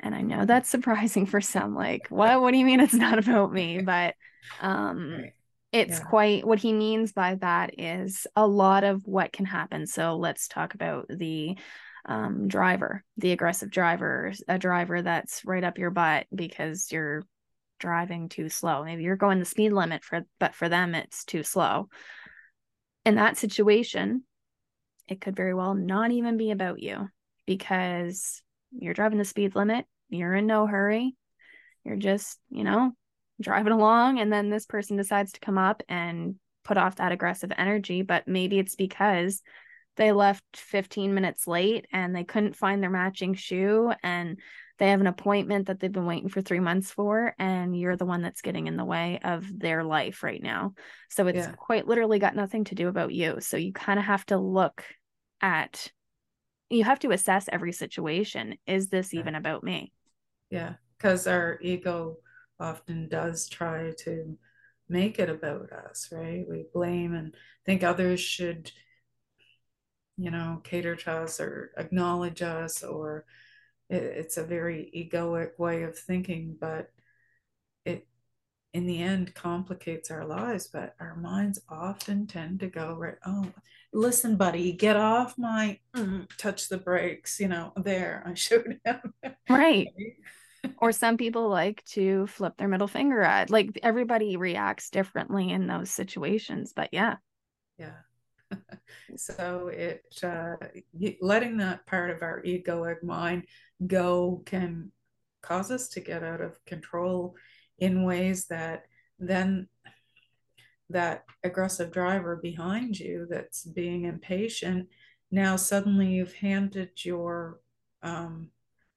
And 0.00 0.14
I 0.14 0.22
know 0.22 0.44
that's 0.44 0.68
surprising 0.68 1.26
for 1.26 1.40
some. 1.40 1.74
Like, 1.74 2.06
what? 2.10 2.40
What 2.40 2.52
do 2.52 2.58
you 2.58 2.64
mean 2.64 2.80
it's 2.80 2.94
not 2.94 3.18
about 3.18 3.52
me? 3.52 3.82
But 3.82 4.14
um, 4.60 5.24
it's 5.72 5.98
yeah. 5.98 6.04
quite 6.04 6.46
what 6.46 6.58
he 6.58 6.72
means 6.72 7.12
by 7.12 7.34
that 7.36 7.78
is 7.78 8.26
a 8.36 8.46
lot 8.46 8.84
of 8.84 9.06
what 9.06 9.32
can 9.32 9.44
happen. 9.44 9.86
So 9.86 10.16
let's 10.16 10.48
talk 10.48 10.74
about 10.74 11.06
the 11.08 11.56
um, 12.06 12.48
driver, 12.48 13.04
the 13.18 13.32
aggressive 13.32 13.70
driver, 13.70 14.32
a 14.48 14.58
driver 14.58 15.02
that's 15.02 15.44
right 15.44 15.62
up 15.62 15.78
your 15.78 15.90
butt 15.90 16.26
because 16.34 16.90
you're 16.90 17.24
driving 17.78 18.28
too 18.28 18.48
slow. 18.48 18.84
Maybe 18.84 19.02
you're 19.02 19.16
going 19.16 19.38
the 19.38 19.44
speed 19.44 19.72
limit 19.72 20.02
for, 20.02 20.22
but 20.40 20.54
for 20.54 20.68
them 20.68 20.94
it's 20.94 21.24
too 21.24 21.42
slow. 21.42 21.88
In 23.04 23.16
that 23.16 23.36
situation, 23.36 24.24
it 25.06 25.20
could 25.20 25.36
very 25.36 25.54
well 25.54 25.74
not 25.74 26.10
even 26.10 26.36
be 26.36 26.50
about 26.50 26.80
you 26.80 27.08
because 27.46 28.42
you're 28.70 28.94
driving 28.94 29.18
the 29.18 29.24
speed 29.24 29.54
limit, 29.54 29.86
you're 30.08 30.34
in 30.34 30.46
no 30.46 30.66
hurry. 30.66 31.16
You're 31.84 31.96
just, 31.96 32.38
you 32.50 32.64
know, 32.64 32.92
driving 33.40 33.72
along 33.72 34.18
and 34.18 34.32
then 34.32 34.50
this 34.50 34.66
person 34.66 34.96
decides 34.96 35.32
to 35.32 35.40
come 35.40 35.58
up 35.58 35.82
and 35.88 36.36
put 36.64 36.76
off 36.76 36.96
that 36.96 37.12
aggressive 37.12 37.52
energy, 37.56 38.02
but 38.02 38.26
maybe 38.26 38.58
it's 38.58 38.74
because 38.74 39.42
they 39.96 40.12
left 40.12 40.44
15 40.54 41.12
minutes 41.12 41.46
late 41.46 41.86
and 41.92 42.14
they 42.14 42.24
couldn't 42.24 42.56
find 42.56 42.82
their 42.82 42.90
matching 42.90 43.34
shoe 43.34 43.92
and 44.02 44.38
they 44.78 44.90
have 44.90 45.00
an 45.00 45.08
appointment 45.08 45.66
that 45.66 45.80
they've 45.80 45.90
been 45.90 46.06
waiting 46.06 46.28
for 46.28 46.40
three 46.40 46.60
months 46.60 46.92
for 46.92 47.34
and 47.38 47.78
you're 47.78 47.96
the 47.96 48.06
one 48.06 48.22
that's 48.22 48.42
getting 48.42 48.68
in 48.68 48.76
the 48.76 48.84
way 48.84 49.18
of 49.24 49.46
their 49.58 49.82
life 49.82 50.22
right 50.22 50.42
now 50.42 50.72
so 51.10 51.26
it's 51.26 51.38
yeah. 51.48 51.52
quite 51.52 51.88
literally 51.88 52.20
got 52.20 52.36
nothing 52.36 52.62
to 52.62 52.76
do 52.76 52.86
about 52.86 53.12
you 53.12 53.38
so 53.40 53.56
you 53.56 53.72
kind 53.72 53.98
of 53.98 54.04
have 54.04 54.24
to 54.24 54.38
look 54.38 54.84
at 55.40 55.90
you 56.76 56.84
have 56.84 56.98
to 57.00 57.10
assess 57.10 57.48
every 57.50 57.72
situation 57.72 58.56
is 58.66 58.88
this 58.88 59.14
even 59.14 59.34
about 59.34 59.62
me? 59.64 59.92
Yeah 60.50 60.74
because 60.98 61.26
our 61.26 61.58
ego 61.62 62.16
often 62.58 63.08
does 63.08 63.48
try 63.48 63.92
to 63.98 64.36
make 64.88 65.18
it 65.18 65.30
about 65.30 65.72
us 65.72 66.08
right? 66.12 66.44
We 66.48 66.66
blame 66.72 67.14
and 67.14 67.34
think 67.64 67.82
others 67.82 68.20
should 68.20 68.72
you 70.18 70.30
know 70.30 70.60
cater 70.64 70.96
to 70.96 71.12
us 71.12 71.40
or 71.40 71.70
acknowledge 71.78 72.42
us 72.42 72.82
or 72.82 73.24
it, 73.88 74.02
it's 74.02 74.36
a 74.36 74.44
very 74.44 74.90
egoic 74.94 75.58
way 75.58 75.84
of 75.84 75.96
thinking 75.96 76.56
but 76.60 76.90
it 77.84 78.06
in 78.74 78.86
the 78.86 79.00
end 79.00 79.34
complicates 79.34 80.10
our 80.10 80.26
lives 80.26 80.66
but 80.66 80.94
our 81.00 81.14
minds 81.16 81.60
often 81.68 82.26
tend 82.26 82.58
to 82.60 82.66
go 82.66 82.94
right 82.94 83.18
oh 83.24 83.46
listen 83.92 84.36
buddy 84.36 84.72
get 84.72 84.96
off 84.96 85.36
my 85.38 85.78
mm, 85.96 86.28
touch 86.36 86.68
the 86.68 86.76
brakes 86.76 87.40
you 87.40 87.48
know 87.48 87.72
there 87.76 88.22
i 88.26 88.34
showed 88.34 88.78
him. 88.84 89.14
Right. 89.48 89.88
Or 90.78 90.92
some 90.92 91.16
people 91.16 91.48
like 91.48 91.84
to 91.92 92.26
flip 92.26 92.56
their 92.56 92.68
middle 92.68 92.88
finger 92.88 93.22
at 93.22 93.48
like 93.48 93.78
everybody 93.82 94.36
reacts 94.36 94.90
differently 94.90 95.50
in 95.50 95.66
those 95.66 95.90
situations 95.90 96.72
but 96.74 96.90
yeah. 96.92 97.16
Yeah. 97.78 97.94
So 99.16 99.68
it 99.68 100.02
uh, 100.22 100.56
letting 101.20 101.56
that 101.58 101.86
part 101.86 102.10
of 102.10 102.22
our 102.22 102.42
egoic 102.42 103.02
mind 103.02 103.44
go 103.86 104.42
can 104.44 104.92
cause 105.42 105.70
us 105.70 105.88
to 105.90 106.00
get 106.00 106.22
out 106.22 106.40
of 106.40 106.62
control 106.66 107.34
in 107.78 108.04
ways 108.04 108.46
that 108.46 108.82
then 109.18 109.68
that 110.90 111.24
aggressive 111.44 111.92
driver 111.92 112.36
behind 112.36 112.98
you 112.98 113.26
that's 113.28 113.64
being 113.64 114.04
impatient 114.04 114.88
now 115.30 115.56
suddenly 115.56 116.06
you've 116.06 116.34
handed 116.34 116.90
your 117.04 117.60
um, 118.02 118.48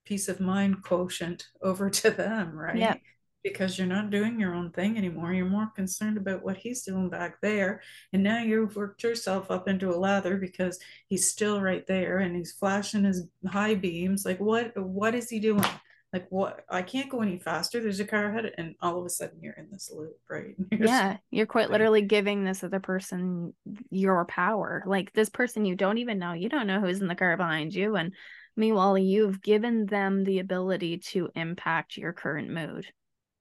peace 0.05 0.27
of 0.27 0.39
mind 0.39 0.83
quotient 0.83 1.48
over 1.62 1.89
to 1.89 2.12
them 2.12 2.55
right 2.55 2.77
yeah 2.77 2.95
because 3.43 3.77
you're 3.77 3.88
not 3.88 4.10
doing 4.10 4.39
your 4.39 4.53
own 4.53 4.71
thing 4.71 4.98
anymore. 4.98 5.33
You're 5.33 5.45
more 5.45 5.71
concerned 5.75 6.17
about 6.17 6.43
what 6.43 6.57
he's 6.57 6.83
doing 6.83 7.10
back 7.10 7.41
there. 7.41 7.81
And 8.13 8.21
now 8.21 8.39
you've 8.39 8.75
worked 8.75 9.03
yourself 9.03 9.50
up 9.50 9.67
into 9.67 9.89
a 9.89 9.98
lather 9.98 10.38
because 10.38 10.79
he's 11.07 11.29
still 11.29 11.62
right 11.62 11.86
there 11.88 12.19
and 12.19 12.36
he's 12.36 12.51
flashing 12.51 13.03
his 13.03 13.27
high 13.48 13.75
beams. 13.75 14.25
Like 14.25 14.39
what 14.39 14.77
what 14.77 15.15
is 15.15 15.29
he 15.29 15.39
doing? 15.39 15.65
Like 16.13 16.27
what 16.29 16.65
I 16.69 16.81
can't 16.81 17.09
go 17.09 17.21
any 17.21 17.39
faster. 17.39 17.79
There's 17.79 18.01
a 18.01 18.05
car 18.05 18.25
ahead 18.25 18.51
and 18.57 18.75
all 18.81 18.99
of 18.99 19.05
a 19.05 19.09
sudden 19.09 19.39
you're 19.41 19.53
in 19.53 19.69
this 19.71 19.89
loop, 19.93 20.17
right? 20.29 20.55
You're 20.71 20.87
yeah. 20.87 21.17
You're 21.29 21.45
quite 21.45 21.71
literally 21.71 22.01
giving 22.01 22.43
this 22.43 22.63
other 22.63 22.81
person 22.81 23.53
your 23.89 24.25
power. 24.25 24.83
Like 24.85 25.13
this 25.13 25.29
person 25.29 25.63
you 25.63 25.75
don't 25.75 25.99
even 25.99 26.19
know. 26.19 26.33
You 26.33 26.49
don't 26.49 26.67
know 26.67 26.81
who's 26.81 27.01
in 27.01 27.07
the 27.07 27.15
car 27.15 27.37
behind 27.37 27.73
you. 27.73 27.95
And 27.95 28.13
meanwhile, 28.57 28.97
you've 28.97 29.41
given 29.41 29.85
them 29.85 30.25
the 30.25 30.39
ability 30.39 30.97
to 30.97 31.29
impact 31.33 31.95
your 31.95 32.11
current 32.11 32.49
mood 32.49 32.87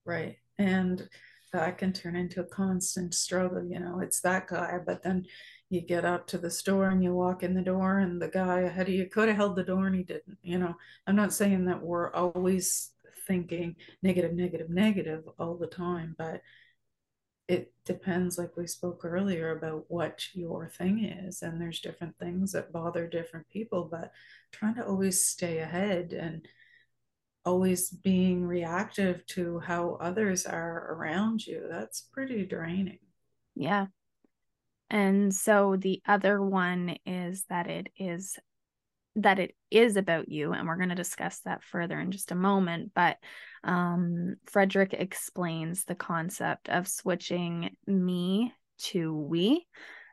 right 0.04 0.36
and 0.58 1.08
that 1.52 1.78
can 1.78 1.92
turn 1.92 2.16
into 2.16 2.40
a 2.40 2.44
constant 2.44 3.14
struggle 3.14 3.64
you 3.64 3.78
know 3.78 4.00
it's 4.00 4.20
that 4.20 4.46
guy 4.46 4.78
but 4.84 5.02
then 5.02 5.24
you 5.70 5.80
get 5.80 6.04
up 6.04 6.26
to 6.26 6.36
the 6.36 6.50
store 6.50 6.88
and 6.88 7.02
you 7.02 7.14
walk 7.14 7.44
in 7.44 7.54
the 7.54 7.62
door 7.62 8.00
and 8.00 8.20
the 8.20 8.28
guy 8.28 8.60
ahead 8.60 8.88
of 8.88 8.94
you 8.94 9.06
could 9.06 9.28
have 9.28 9.36
held 9.36 9.56
the 9.56 9.62
door 9.62 9.86
and 9.86 9.96
he 9.96 10.02
didn't 10.02 10.36
you 10.42 10.58
know? 10.58 10.74
I'm 11.06 11.16
not 11.16 11.32
saying 11.32 11.64
that 11.66 11.80
we're 11.80 12.12
always 12.12 12.90
thinking 13.26 13.76
negative 14.02 14.34
negative 14.34 14.68
negative 14.68 15.22
all 15.38 15.54
the 15.54 15.66
time 15.68 16.16
but 16.18 16.42
it 17.46 17.72
depends 17.84 18.38
like 18.38 18.56
we 18.56 18.66
spoke 18.66 19.04
earlier 19.04 19.56
about 19.56 19.84
what 19.88 20.24
your 20.32 20.68
thing 20.68 21.04
is 21.04 21.42
and 21.42 21.60
there's 21.60 21.80
different 21.80 22.18
things 22.18 22.52
that 22.52 22.72
bother 22.72 23.06
different 23.06 23.48
people 23.48 23.88
but 23.90 24.12
trying 24.50 24.74
to 24.74 24.84
always 24.84 25.24
stay 25.24 25.58
ahead 25.58 26.12
and 26.12 26.46
always 27.44 27.90
being 27.90 28.44
reactive 28.44 29.24
to 29.26 29.60
how 29.60 29.96
others 30.00 30.46
are 30.46 30.94
around 30.94 31.46
you 31.46 31.66
that's 31.70 32.00
pretty 32.00 32.44
draining. 32.44 32.98
Yeah 33.54 33.86
and 34.90 35.34
so 35.34 35.76
the 35.78 36.02
other 36.06 36.42
one 36.42 36.96
is 37.06 37.44
that 37.48 37.68
it 37.68 37.88
is 37.96 38.38
that 39.16 39.38
it 39.38 39.54
is 39.70 39.96
about 39.96 40.28
you 40.28 40.52
and 40.52 40.68
we're 40.68 40.76
going 40.76 40.88
to 40.88 40.94
discuss 40.94 41.40
that 41.40 41.64
further 41.64 41.98
in 41.98 42.12
just 42.12 42.30
a 42.30 42.36
moment 42.36 42.92
but 42.94 43.16
um, 43.64 44.36
frederick 44.46 44.94
explains 44.94 45.84
the 45.84 45.94
concept 45.94 46.68
of 46.68 46.88
switching 46.88 47.76
me 47.86 48.52
to 48.80 49.14
we. 49.14 49.66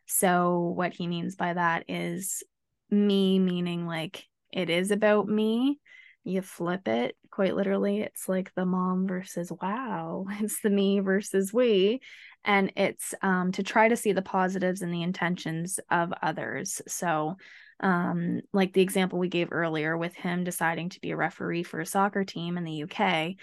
So 0.06 0.74
what 0.76 0.94
he 0.94 1.08
means 1.08 1.36
by 1.36 1.54
that 1.54 1.86
is 1.88 2.44
me 2.90 3.40
meaning 3.40 3.86
like 3.86 4.26
it 4.52 4.70
is 4.70 4.92
about 4.92 5.28
me 5.28 5.80
you 6.24 6.42
flip 6.42 6.88
it 6.88 7.16
quite 7.38 7.56
literally 7.56 8.02
it's 8.02 8.28
like 8.28 8.52
the 8.56 8.66
mom 8.66 9.08
versus 9.08 9.52
wow 9.62 10.26
it's 10.42 10.60
the 10.62 10.72
me 10.72 11.00
versus 11.00 11.54
we 11.54 12.02
and 12.44 12.72
it's 12.76 13.14
um, 13.22 13.52
to 13.52 13.62
try 13.62 13.88
to 13.88 13.96
see 13.96 14.12
the 14.12 14.24
positives 14.24 14.82
and 14.82 14.92
the 14.92 15.04
intentions 15.04 15.80
of 15.92 16.12
others. 16.24 16.82
So 16.88 17.36
um, 17.80 18.42
like 18.54 18.74
the 18.74 18.82
example 18.82 19.20
we 19.20 19.28
gave 19.28 19.50
earlier 19.52 19.96
with 19.96 20.16
him 20.16 20.44
deciding 20.44 20.90
to 20.90 21.00
be 21.00 21.12
a 21.12 21.16
referee 21.16 21.62
for 21.62 21.80
a 21.80 21.86
soccer 21.86 22.24
team 22.24 22.58
in 22.58 22.64
the 22.64 22.84
uk 22.86 23.36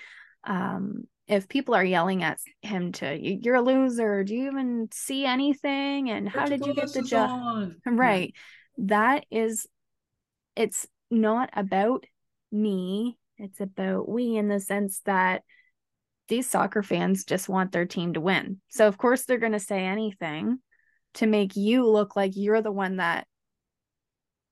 um, 0.42 1.04
if 1.28 1.48
people 1.48 1.76
are 1.76 1.84
yelling 1.84 2.24
at 2.24 2.40
him 2.62 2.90
to 2.90 3.16
you're 3.16 3.54
a 3.54 3.62
loser 3.62 4.24
do 4.24 4.34
you 4.34 4.48
even 4.48 4.88
see 4.92 5.24
anything? 5.24 6.10
And 6.10 6.28
how 6.28 6.46
did 6.46 6.66
you 6.66 6.74
get 6.74 6.92
the 6.92 7.02
job 7.02 7.74
right. 7.86 8.34
That 8.78 9.24
is 9.30 9.68
it's 10.56 10.84
not 11.12 11.50
about 11.52 12.06
me, 12.50 13.18
it's 13.38 13.60
about 13.60 14.08
we 14.08 14.36
in 14.36 14.48
the 14.48 14.60
sense 14.60 15.00
that 15.04 15.42
these 16.28 16.48
soccer 16.48 16.82
fans 16.82 17.24
just 17.24 17.48
want 17.48 17.72
their 17.72 17.86
team 17.86 18.14
to 18.14 18.20
win. 18.20 18.60
So, 18.68 18.88
of 18.88 18.98
course, 18.98 19.24
they're 19.24 19.38
going 19.38 19.52
to 19.52 19.60
say 19.60 19.84
anything 19.84 20.58
to 21.14 21.26
make 21.26 21.56
you 21.56 21.86
look 21.88 22.16
like 22.16 22.32
you're 22.34 22.62
the 22.62 22.72
one 22.72 22.96
that 22.96 23.26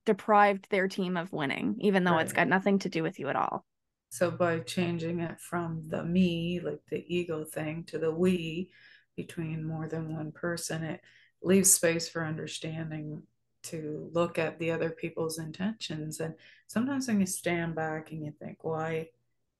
deprived 0.05 0.69
their 0.71 0.89
team 0.89 1.17
of 1.17 1.33
winning, 1.33 1.77
even 1.81 2.05
though 2.05 2.12
right. 2.12 2.23
it's 2.23 2.33
got 2.33 2.49
nothing 2.49 2.81
to 2.81 2.89
do 2.89 3.03
with 3.03 3.19
you 3.19 3.29
at 3.29 3.37
all. 3.37 3.65
So, 4.11 4.31
by 4.31 4.59
changing 4.61 5.21
it 5.21 5.41
from 5.41 5.83
the 5.89 6.05
me, 6.05 6.61
like 6.62 6.81
the 6.91 7.05
ego 7.09 7.45
thing, 7.45 7.85
to 7.85 7.99
the 7.99 8.12
we 8.12 8.71
between 9.17 9.65
more 9.65 9.89
than 9.89 10.15
one 10.15 10.33
person, 10.33 10.85
it 10.85 11.01
leaves 11.43 11.73
space 11.73 12.09
for 12.09 12.25
understanding 12.25 13.23
to 13.65 14.11
look 14.12 14.39
at 14.39 14.59
the 14.59 14.71
other 14.71 14.91
people's 14.91 15.39
intentions 15.39 16.21
and 16.21 16.35
sometimes 16.73 17.07
when 17.07 17.21
you 17.21 17.26
stand 17.26 17.75
back 17.75 18.11
and 18.11 18.25
you 18.25 18.33
think 18.41 18.59
why 18.62 19.07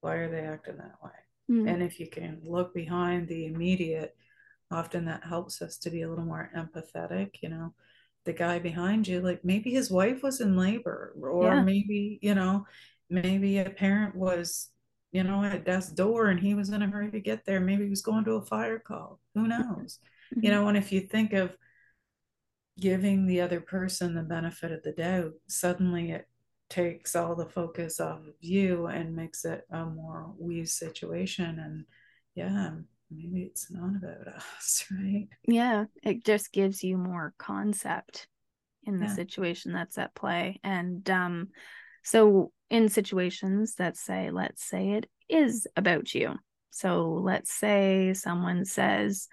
why 0.01 0.15
are 0.15 0.29
they 0.29 0.41
acting 0.41 0.77
that 0.77 0.95
way 1.03 1.11
mm. 1.49 1.69
and 1.69 1.83
if 1.83 1.99
you 1.99 2.07
can 2.07 2.41
look 2.43 2.73
behind 2.73 3.27
the 3.27 3.45
immediate 3.45 4.15
often 4.71 5.05
that 5.05 5.23
helps 5.23 5.61
us 5.61 5.77
to 5.77 5.89
be 5.89 6.01
a 6.01 6.09
little 6.09 6.25
more 6.25 6.49
empathetic 6.57 7.35
you 7.41 7.49
know 7.49 7.73
the 8.25 8.33
guy 8.33 8.57
behind 8.57 9.07
you 9.07 9.21
like 9.21 9.45
maybe 9.45 9.71
his 9.71 9.91
wife 9.91 10.23
was 10.23 10.41
in 10.41 10.57
labor 10.57 11.13
or 11.21 11.45
yeah. 11.45 11.61
maybe 11.61 12.19
you 12.21 12.33
know 12.33 12.65
maybe 13.09 13.59
a 13.59 13.69
parent 13.69 14.15
was 14.15 14.69
you 15.11 15.23
know 15.23 15.43
at 15.43 15.65
death's 15.65 15.89
door 15.89 16.29
and 16.29 16.39
he 16.39 16.55
was 16.55 16.69
in 16.69 16.81
a 16.81 16.87
hurry 16.87 17.11
to 17.11 17.19
get 17.19 17.45
there 17.45 17.59
maybe 17.59 17.83
he 17.83 17.89
was 17.89 18.01
going 18.01 18.25
to 18.25 18.31
a 18.31 18.45
fire 18.45 18.79
call 18.79 19.19
who 19.35 19.47
knows 19.47 19.99
mm-hmm. 20.33 20.45
you 20.45 20.49
know 20.49 20.67
and 20.67 20.77
if 20.77 20.91
you 20.91 21.01
think 21.01 21.33
of 21.33 21.55
giving 22.79 23.25
the 23.25 23.41
other 23.41 23.61
person 23.61 24.15
the 24.15 24.23
benefit 24.23 24.71
of 24.71 24.83
the 24.83 24.91
doubt, 24.91 25.33
suddenly 25.47 26.11
it 26.11 26.27
takes 26.73 27.15
all 27.15 27.35
the 27.35 27.45
focus 27.45 27.99
off 27.99 28.19
of 28.19 28.33
you 28.41 28.87
and 28.87 29.15
makes 29.15 29.45
it 29.45 29.63
a 29.69 29.85
more 29.85 30.33
we 30.39 30.65
situation. 30.65 31.59
And 31.59 31.85
yeah, 32.33 32.71
maybe 33.11 33.43
it's 33.43 33.69
not 33.69 33.95
about 33.95 34.27
us, 34.57 34.85
right? 34.91 35.27
Yeah, 35.47 35.85
it 36.01 36.25
just 36.25 36.51
gives 36.51 36.83
you 36.83 36.97
more 36.97 37.33
concept 37.37 38.27
in 38.85 38.99
the 38.99 39.05
yeah. 39.05 39.13
situation 39.13 39.71
that's 39.71 39.99
at 39.99 40.15
play. 40.15 40.59
And 40.63 41.07
um, 41.11 41.49
so 42.03 42.51
in 42.71 42.89
situations 42.89 43.75
that 43.75 43.95
say, 43.95 44.31
let's 44.31 44.63
say 44.63 44.93
it 44.93 45.07
is 45.29 45.67
about 45.77 46.15
you. 46.15 46.33
So 46.71 47.21
let's 47.23 47.53
say 47.53 48.13
someone 48.13 48.65
says, 48.65 49.27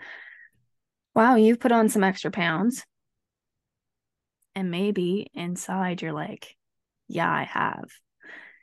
Wow, 1.14 1.36
you've 1.36 1.58
put 1.58 1.72
on 1.72 1.88
some 1.88 2.04
extra 2.04 2.30
pounds 2.30 2.84
and 4.54 4.70
maybe 4.70 5.26
inside 5.34 6.02
you're 6.02 6.12
like, 6.12 6.54
yeah, 7.10 7.30
I 7.30 7.44
have. 7.44 7.84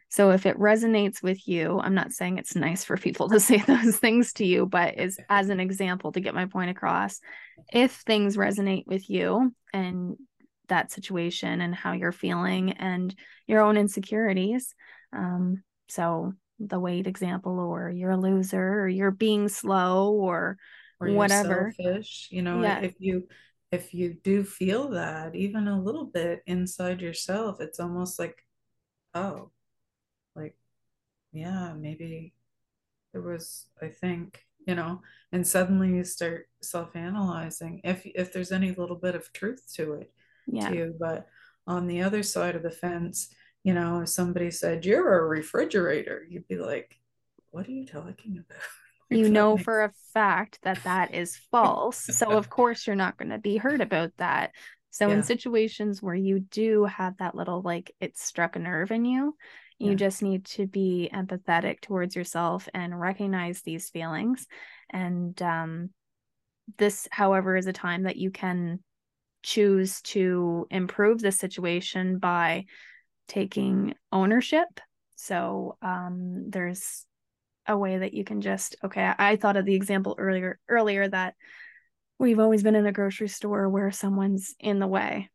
So 0.09 0.31
if 0.31 0.45
it 0.45 0.57
resonates 0.57 1.21
with 1.21 1.47
you, 1.47 1.79
I'm 1.79 1.93
not 1.93 2.13
saying 2.13 2.37
it's 2.37 2.55
nice 2.55 2.83
for 2.83 2.97
people 2.97 3.29
to 3.29 3.39
say 3.41 3.57
those 3.57 3.97
things 3.97 4.33
to 4.33 4.45
you, 4.45 4.65
but 4.65 4.97
is 4.97 5.19
as 5.29 5.49
an 5.49 5.59
example 5.59 6.11
to 6.13 6.19
get 6.19 6.33
my 6.33 6.45
point 6.45 6.69
across. 6.69 7.19
If 7.71 7.91
things 7.91 8.37
resonate 8.37 8.87
with 8.87 9.09
you 9.09 9.53
and 9.73 10.15
that 10.69 10.91
situation 10.91 11.61
and 11.61 11.73
how 11.73 11.93
you're 11.93 12.11
feeling 12.11 12.71
and 12.73 13.13
your 13.45 13.61
own 13.61 13.77
insecurities. 13.77 14.75
Um, 15.13 15.63
so 15.87 16.33
the 16.59 16.79
weight 16.79 17.07
example, 17.07 17.59
or 17.59 17.89
you're 17.89 18.11
a 18.11 18.17
loser, 18.17 18.81
or 18.81 18.87
you're 18.87 19.11
being 19.11 19.47
slow, 19.47 20.11
or, 20.13 20.57
or 20.99 21.11
whatever. 21.11 21.73
Selfish, 21.79 22.27
you 22.31 22.41
know, 22.41 22.61
yeah. 22.61 22.79
if 22.79 22.95
you 22.99 23.27
if 23.77 23.93
you 23.93 24.17
do 24.23 24.43
feel 24.43 24.89
that 24.89 25.35
even 25.35 25.67
a 25.67 25.81
little 25.87 26.05
bit 26.05 26.41
inside 26.45 26.99
yourself, 27.01 27.61
it's 27.61 27.79
almost 27.79 28.17
like, 28.19 28.43
oh, 29.13 29.51
like, 30.35 30.55
yeah, 31.31 31.73
maybe 31.73 32.33
there 33.11 33.21
was, 33.21 33.67
I 33.81 33.89
think, 33.89 34.43
you 34.67 34.75
know, 34.75 35.01
and 35.31 35.47
suddenly 35.47 35.89
you 35.95 36.03
start 36.03 36.49
self-analyzing 36.61 37.81
if 37.83 38.01
if 38.05 38.33
there's 38.33 38.51
any 38.51 38.71
little 38.73 38.97
bit 38.97 39.15
of 39.15 39.31
truth 39.31 39.63
to 39.75 39.93
it 39.93 40.11
yeah. 40.45 40.69
too. 40.69 40.95
But 40.99 41.27
on 41.65 41.87
the 41.87 42.01
other 42.01 42.23
side 42.23 42.55
of 42.55 42.63
the 42.63 42.71
fence, 42.71 43.29
you 43.63 43.73
know, 43.73 44.01
if 44.01 44.09
somebody 44.09 44.51
said 44.51 44.85
you're 44.85 45.19
a 45.19 45.27
refrigerator, 45.27 46.25
you'd 46.29 46.47
be 46.47 46.57
like, 46.57 46.97
what 47.51 47.67
are 47.67 47.77
you 47.79 47.85
talking 47.85 48.43
about? 48.43 48.61
You 49.09 49.29
know 49.29 49.57
for 49.57 49.83
a 49.83 49.91
fact 50.13 50.59
that 50.63 50.83
that 50.83 51.13
is 51.13 51.37
false. 51.51 51.97
so 51.97 52.31
of 52.37 52.49
course 52.49 52.85
you're 52.85 52.95
not 52.95 53.17
going 53.17 53.29
to 53.29 53.37
be 53.37 53.57
hurt 53.57 53.81
about 53.81 54.11
that. 54.17 54.51
So 54.91 55.07
yeah. 55.07 55.15
in 55.15 55.23
situations 55.23 56.01
where 56.01 56.15
you 56.15 56.39
do 56.39 56.85
have 56.85 57.17
that 57.17 57.35
little 57.35 57.61
like 57.61 57.93
it 57.99 58.17
struck 58.17 58.55
a 58.55 58.59
nerve 58.59 58.91
in 58.91 59.05
you, 59.05 59.35
you 59.77 59.91
yeah. 59.91 59.95
just 59.95 60.23
need 60.23 60.45
to 60.45 60.65
be 60.65 61.09
empathetic 61.13 61.81
towards 61.81 62.15
yourself 62.15 62.67
and 62.73 62.99
recognize 62.99 63.61
these 63.61 63.89
feelings. 63.89 64.47
And 64.89 65.39
um, 65.41 65.91
this, 66.77 67.07
however, 67.11 67.55
is 67.55 67.67
a 67.67 67.73
time 67.73 68.03
that 68.03 68.17
you 68.17 68.31
can 68.31 68.79
choose 69.43 70.01
to 70.01 70.65
improve 70.71 71.21
the 71.21 71.31
situation 71.31 72.17
by 72.17 72.65
taking 73.27 73.93
ownership. 74.11 74.67
So 75.15 75.77
um, 75.81 76.49
there's 76.49 77.05
a 77.67 77.77
way 77.77 77.97
that 77.97 78.13
you 78.13 78.23
can 78.23 78.41
just 78.41 78.75
okay 78.83 79.11
I, 79.17 79.35
thought 79.35 79.57
of 79.57 79.65
the 79.65 79.75
example 79.75 80.15
earlier 80.17 80.59
earlier 80.69 81.07
that 81.07 81.35
we've 82.19 82.39
always 82.39 82.63
been 82.63 82.75
in 82.75 82.85
a 82.85 82.91
grocery 82.91 83.27
store 83.27 83.69
where 83.69 83.91
someone's 83.91 84.55
in 84.59 84.79
the 84.79 84.87
way 84.87 85.29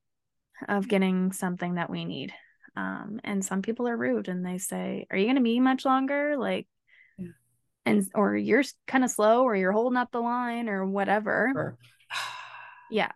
of 0.68 0.88
getting 0.88 1.32
something 1.32 1.74
that 1.74 1.90
we 1.90 2.04
need. 2.04 2.32
Um, 2.74 3.20
and 3.24 3.44
some 3.44 3.62
people 3.62 3.86
are 3.86 3.96
rude 3.96 4.28
and 4.28 4.44
they 4.44 4.58
say 4.58 5.06
are 5.10 5.16
you 5.16 5.26
going 5.26 5.36
to 5.36 5.42
be 5.42 5.60
much 5.60 5.84
longer? 5.84 6.36
Like 6.38 6.66
yeah. 7.18 7.28
and 7.84 8.08
or 8.14 8.34
you're 8.34 8.64
kind 8.86 9.04
of 9.04 9.10
slow 9.10 9.42
or 9.42 9.54
you're 9.54 9.72
holding 9.72 9.98
up 9.98 10.10
the 10.10 10.20
line 10.20 10.68
or 10.68 10.86
whatever. 10.86 11.76
Yeah. 12.90 13.12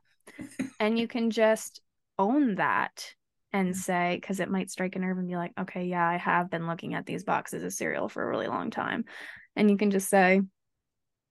And 0.80 0.99
you 0.99 1.06
can 1.06 1.30
just 1.30 1.82
own 2.18 2.54
that 2.54 3.12
and 3.56 3.76
say 3.76 4.18
because 4.20 4.40
it 4.40 4.50
might 4.50 4.70
strike 4.70 4.96
a 4.96 4.98
nerve 4.98 5.18
and 5.18 5.28
be 5.28 5.36
like 5.36 5.52
okay 5.58 5.84
yeah 5.84 6.06
i 6.06 6.16
have 6.16 6.50
been 6.50 6.66
looking 6.66 6.94
at 6.94 7.06
these 7.06 7.25
boxes 7.25 7.62
of 7.62 7.72
cereal 7.72 8.08
for 8.08 8.22
a 8.22 8.28
really 8.28 8.48
long 8.48 8.70
time. 8.70 9.04
And 9.54 9.70
you 9.70 9.76
can 9.76 9.90
just 9.90 10.08
say 10.08 10.40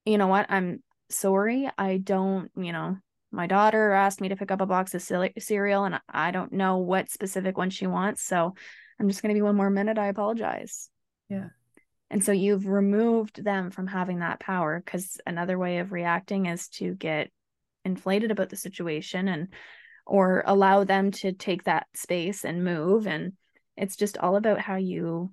you 0.06 0.20
know 0.20 0.28
what? 0.28 0.46
I'm 0.50 0.84
sorry. 1.10 1.70
I 1.78 1.98
don't 1.98 2.52
you 2.56 2.72
know 2.72 2.98
my 3.32 3.48
daughter 3.48 3.92
asked 3.92 4.22
me 4.22 4.30
to 4.30 4.36
pick 4.36 4.52
up 4.52 4.62
a 4.62 4.66
box 4.66 4.94
of 4.94 5.02
cereal 5.02 5.84
and 5.84 6.00
i 6.10 6.32
don't 6.32 6.54
know 6.54 6.78
what 6.78 7.12
specific 7.12 7.58
one 7.58 7.70
she 7.70 7.86
wants 7.86 8.24
so 8.24 8.54
i'm 9.00 9.10
just 9.10 9.22
going 9.22 9.34
to 9.34 9.38
be 9.38 9.42
one 9.42 9.58
more 9.58 9.70
minute. 9.70 9.98
I 9.98 10.08
apologize. 10.08 10.90
Yeah. 11.30 11.50
And 12.10 12.24
so 12.24 12.32
you've 12.32 12.68
removed 12.68 13.44
them 13.44 13.72
from 13.72 13.88
having 13.88 14.20
that 14.20 14.40
power 14.40 14.82
because 14.84 15.20
another 15.26 15.58
way 15.58 15.80
of 15.80 15.92
reacting 15.92 16.46
is 16.46 16.70
to 16.70 16.94
get 16.94 17.30
inflated 17.84 18.32
about 18.32 18.50
the 18.50 18.56
situation 18.56 19.28
and 19.28 19.50
or 20.06 20.44
allow 20.46 20.84
them 20.84 21.12
to 21.12 21.32
take 21.32 21.64
that 21.64 21.88
space 21.94 22.46
and 22.46 22.64
move. 22.64 23.08
And 23.08 23.34
it's 23.76 23.96
just 23.96 24.18
all 24.18 24.36
about 24.36 24.60
how 24.60 24.76
you 24.76 25.32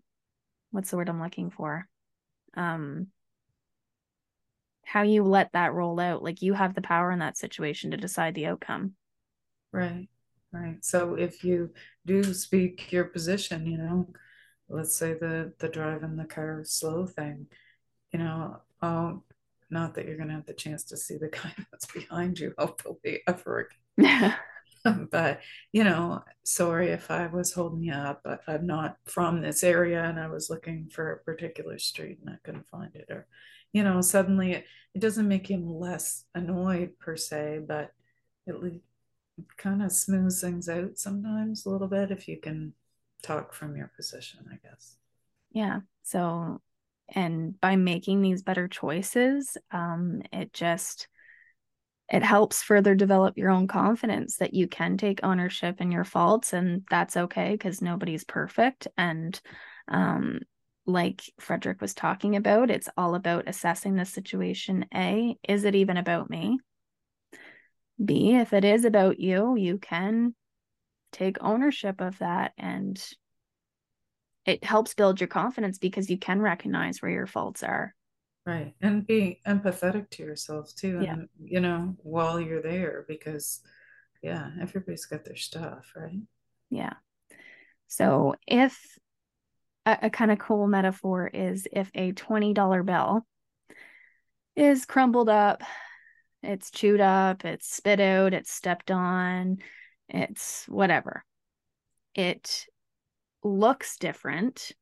what's 0.71 0.91
the 0.91 0.97
word 0.97 1.09
i'm 1.09 1.21
looking 1.21 1.51
for? 1.51 1.87
Um 2.57 3.09
how 4.85 5.03
you 5.03 5.23
let 5.23 5.53
that 5.53 5.73
roll 5.73 6.01
out. 6.01 6.23
Like 6.23 6.43
you 6.43 6.55
have 6.55 6.75
the 6.75 6.83
power 6.83 7.11
in 7.13 7.21
that 7.21 7.39
situation 7.39 7.93
to 7.93 7.97
decide 7.97 8.35
the 8.35 8.47
outcome. 8.47 8.95
Right 9.73 10.09
right. 10.53 10.85
So 10.85 11.15
if 11.15 11.45
you 11.45 11.71
do 12.07 12.23
speak 12.35 12.93
your 12.93 13.05
position 13.05 13.67
you 13.67 13.79
know 13.79 14.09
let's 14.69 14.97
say 14.97 15.15
the 15.15 15.53
the 15.59 15.69
driving 15.69 16.17
the 16.17 16.25
car 16.25 16.63
slow 16.65 17.07
thing 17.07 17.47
you 18.13 18.19
know 18.19 18.61
oh 18.81 19.23
not 19.71 19.95
that 19.95 20.07
you're 20.07 20.17
going 20.17 20.29
to 20.29 20.35
have 20.35 20.47
the 20.47 20.53
chance 20.53 20.85
to 20.85 20.97
see 20.97 21.17
the 21.17 21.29
guy 21.29 21.53
that's 21.71 21.87
behind 21.87 22.39
you 22.39 22.53
hopefully 22.59 23.21
ever 23.27 23.69
again 23.99 24.35
but 25.11 25.41
you 25.73 25.85
know, 25.85 26.23
sorry 26.43 26.89
if 26.89 27.11
I 27.11 27.27
was 27.27 27.53
holding 27.53 27.83
you 27.85 27.93
up, 27.93 28.23
but 28.25 28.41
I'm 28.47 28.67
not 28.67 28.97
from 29.05 29.41
this 29.41 29.63
area 29.63 30.03
and 30.03 30.19
I 30.19 30.29
was 30.29 30.51
looking 30.51 30.89
for 30.93 31.13
a 31.13 31.19
particular 31.19 31.79
street 31.79 32.19
and 32.21 32.31
I 32.31 32.39
couldn't 32.45 32.69
find 32.69 32.95
it. 32.95 33.07
Or, 33.11 33.27
you 33.73 33.85
know, 33.85 34.01
suddenly 34.01 34.53
it, 34.53 34.65
it 34.95 35.01
doesn't 35.01 35.29
make 35.29 35.49
him 35.49 35.67
less 35.67 36.25
annoyed 36.35 36.99
per 36.99 37.17
se, 37.17 37.61
but 37.67 37.93
it, 38.47 38.55
it 38.55 38.81
kind 39.57 39.83
of 39.83 39.93
smooths 39.93 40.41
things 40.41 40.69
out 40.69 40.99
sometimes 40.99 41.65
a 41.65 41.71
little 41.71 41.89
bit 41.89 42.11
if 42.11 42.27
you 42.29 42.39
can 42.39 42.75
talk 43.23 43.55
from 43.55 43.77
your 43.77 43.91
position, 43.97 44.41
I 44.51 44.57
guess. 44.67 44.97
Yeah. 45.53 45.81
So, 46.03 46.61
and 47.09 47.59
by 47.61 47.77
making 47.77 48.23
these 48.23 48.43
better 48.43 48.69
choices, 48.69 49.57
um, 49.71 50.23
it 50.33 50.53
just 50.53 51.09
it 52.13 52.23
helps 52.23 52.63
further 52.63 52.95
develop 52.95 53.39
your 53.39 53.49
own 53.51 53.67
confidence 53.67 54.37
that 54.37 54.53
you 54.53 54.69
can 54.69 54.99
take 54.99 55.21
ownership 55.23 55.81
in 55.81 55.91
your 55.91 56.05
faults 56.05 56.53
and 56.53 56.83
that's 56.91 57.17
okay 57.17 57.53
because 57.53 57.81
nobody's 57.81 58.23
perfect 58.23 58.87
and 58.99 59.41
um, 59.89 60.41
like 60.85 61.23
frederick 61.41 61.81
was 61.81 61.95
talking 61.95 62.37
about 62.37 62.71
it's 62.71 62.89
all 62.99 63.15
about 63.15 63.49
assessing 63.49 63.95
the 63.95 64.05
situation. 64.05 64.85
A 64.95 65.37
is 65.49 65.65
it 65.65 65.75
even 65.75 65.97
about 65.97 66.29
me? 66.29 66.59
B 68.05 68.35
if 68.35 68.53
it 68.53 68.65
is 68.65 68.85
about 68.85 69.19
you 69.19 69.57
you 69.57 69.79
can 69.79 70.35
take 71.13 71.39
ownership 71.41 72.01
of 72.03 72.19
that 72.19 72.53
and 72.59 73.03
it 74.45 74.65
helps 74.65 74.93
build 74.93 75.21
your 75.21 75.29
confidence 75.29 75.79
because 75.79 76.11
you 76.11 76.19
can 76.19 76.43
recognize 76.43 77.01
where 77.01 77.11
your 77.11 77.27
faults 77.27 77.63
are 77.63 77.95
Right. 78.45 78.75
And 78.81 79.07
be 79.07 79.41
empathetic 79.47 80.11
to 80.11 80.23
yourself 80.25 80.75
too. 80.75 81.01
Yeah. 81.03 81.13
And, 81.13 81.29
you 81.43 81.61
know, 81.61 81.95
while 81.99 82.41
you're 82.41 82.63
there, 82.63 83.05
because, 83.07 83.61
yeah, 84.23 84.51
everybody's 84.61 85.07
got 85.07 85.25
their 85.25 85.37
stuff, 85.37 85.93
right? 85.95 86.21
Yeah. 86.71 86.95
So 87.87 88.35
if 88.47 88.99
a, 89.87 89.99
a 90.03 90.11
kind 90.11 90.33
of 90.33 90.39
cool 90.39 90.67
metaphor 90.67 91.29
is 91.33 91.69
if 91.71 91.91
a 91.95 92.13
$20 92.13 92.85
bill 92.85 93.27
is 94.57 94.87
crumbled 94.87 95.29
up, 95.29 95.63
it's 96.43 96.71
chewed 96.73 97.01
up, 97.01 97.45
it's 97.45 97.73
spit 97.73 98.01
out, 98.01 98.35
it's 98.35 98.51
stepped 98.53 98.91
on, 98.91 99.59
it's 100.09 100.67
whatever. 100.67 101.25
It 102.15 102.67
looks 103.45 103.97
different 103.99 104.73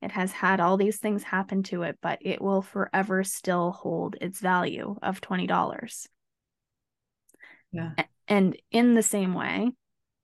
it 0.00 0.12
has 0.12 0.32
had 0.32 0.60
all 0.60 0.76
these 0.76 0.98
things 0.98 1.22
happen 1.22 1.62
to 1.64 1.82
it, 1.82 1.98
but 2.00 2.18
it 2.20 2.40
will 2.40 2.62
forever 2.62 3.24
still 3.24 3.72
hold 3.72 4.16
its 4.20 4.40
value 4.40 4.96
of 5.02 5.20
$20. 5.20 6.06
Yeah. 7.72 7.90
And 8.28 8.56
in 8.70 8.94
the 8.94 9.02
same 9.02 9.34
way, 9.34 9.72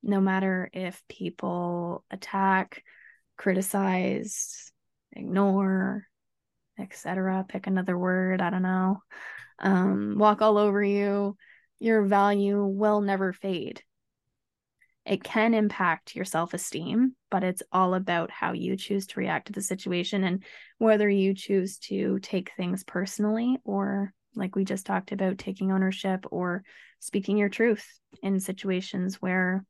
no 0.02 0.20
matter 0.20 0.70
if 0.72 1.02
people 1.08 2.04
attack, 2.10 2.84
criticize, 3.36 4.70
ignore, 5.12 6.06
etc., 6.78 7.44
pick 7.48 7.66
another 7.66 7.98
word, 7.98 8.40
I 8.40 8.50
don't 8.50 8.62
know, 8.62 9.02
um, 9.58 10.16
walk 10.18 10.42
all 10.42 10.58
over 10.58 10.82
you, 10.82 11.36
your 11.80 12.02
value 12.02 12.64
will 12.64 13.00
never 13.00 13.32
fade 13.32 13.82
it 15.06 15.22
can 15.22 15.52
impact 15.52 16.16
your 16.16 16.24
self 16.24 16.54
esteem, 16.54 17.14
but 17.30 17.44
it's 17.44 17.62
all 17.70 17.94
about 17.94 18.30
how 18.30 18.52
you 18.52 18.76
choose 18.76 19.06
to 19.08 19.20
react 19.20 19.46
to 19.46 19.52
the 19.52 19.60
situation 19.62 20.24
and 20.24 20.42
whether 20.78 21.08
you 21.08 21.34
choose 21.34 21.78
to 21.78 22.18
take 22.20 22.52
things 22.56 22.84
personally 22.84 23.58
or, 23.64 24.12
like 24.34 24.56
we 24.56 24.64
just 24.64 24.86
talked 24.86 25.12
about, 25.12 25.38
taking 25.38 25.70
ownership 25.70 26.24
or 26.30 26.62
speaking 27.00 27.36
your 27.36 27.48
truth 27.50 27.86
in 28.22 28.40
situations 28.40 29.16
where 29.16 29.64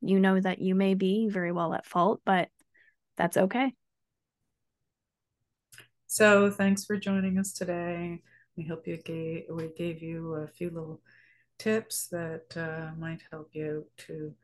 you 0.00 0.18
know 0.18 0.40
that 0.40 0.58
you 0.60 0.74
may 0.74 0.94
be 0.94 1.28
very 1.28 1.52
well 1.52 1.72
at 1.74 1.86
fault, 1.86 2.20
but 2.24 2.48
that's 3.16 3.36
okay. 3.36 3.72
So, 6.06 6.50
thanks 6.50 6.84
for 6.84 6.96
joining 6.96 7.38
us 7.38 7.52
today. 7.52 8.22
We 8.56 8.64
hope 8.64 8.88
you 8.88 8.96
gave 8.96 9.44
we 9.50 9.68
gave 9.76 10.02
you 10.02 10.34
a 10.34 10.48
few 10.48 10.70
little 10.70 11.00
tips 11.58 12.08
that 12.08 12.56
uh, 12.56 12.90
might 12.98 13.20
help 13.30 13.50
you 13.52 13.86
to 13.98 14.34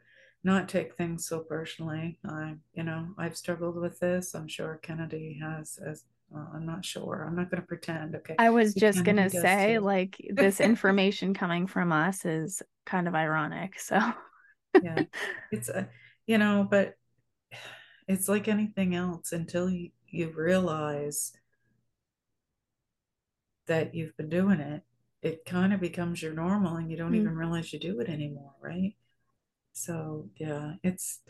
not 0.47 0.69
take 0.69 0.95
things 0.95 1.27
so 1.27 1.41
personally. 1.41 2.19
I, 2.25 2.55
you 2.73 2.85
know, 2.85 3.09
I've 3.19 3.37
struggled 3.37 3.77
with 3.77 3.99
this. 3.99 4.33
I'm 4.33 4.47
sure 4.47 4.79
Kennedy 4.81 5.39
has 5.43 5.77
as 5.85 6.05
well, 6.31 6.49
I'm 6.55 6.65
not 6.65 6.85
sure. 6.85 7.27
I'm 7.27 7.35
not 7.35 7.51
going 7.51 7.61
to 7.61 7.67
pretend. 7.67 8.15
Okay. 8.15 8.37
I 8.39 8.51
was 8.51 8.73
just 8.73 9.03
going 9.05 9.17
to 9.17 9.29
say, 9.29 9.75
too. 9.75 9.81
like, 9.81 10.25
this 10.31 10.61
information 10.61 11.35
coming 11.35 11.67
from 11.67 11.91
us 11.91 12.25
is 12.25 12.63
kind 12.85 13.09
of 13.09 13.15
ironic. 13.17 13.79
So, 13.81 13.99
yeah. 14.83 15.03
It's 15.51 15.69
a, 15.69 15.89
you 16.27 16.39
know, 16.39 16.67
but 16.71 16.95
it's 18.07 18.29
like 18.29 18.47
anything 18.47 18.95
else 18.95 19.33
until 19.33 19.69
you, 19.69 19.91
you 20.07 20.33
realize 20.35 21.33
that 23.67 23.97
you've 23.97 24.17
been 24.17 24.29
doing 24.29 24.61
it, 24.61 24.83
it 25.23 25.45
kind 25.45 25.73
of 25.73 25.81
becomes 25.81 26.23
your 26.23 26.35
normal 26.35 26.77
and 26.77 26.89
you 26.89 26.97
don't 26.97 27.13
mm. 27.13 27.21
even 27.21 27.35
realize 27.35 27.73
you 27.73 27.81
do 27.81 27.99
it 27.99 28.09
anymore, 28.09 28.53
right? 28.61 28.95
So, 29.77 30.29
yeah, 30.37 30.75
it's 30.83 31.21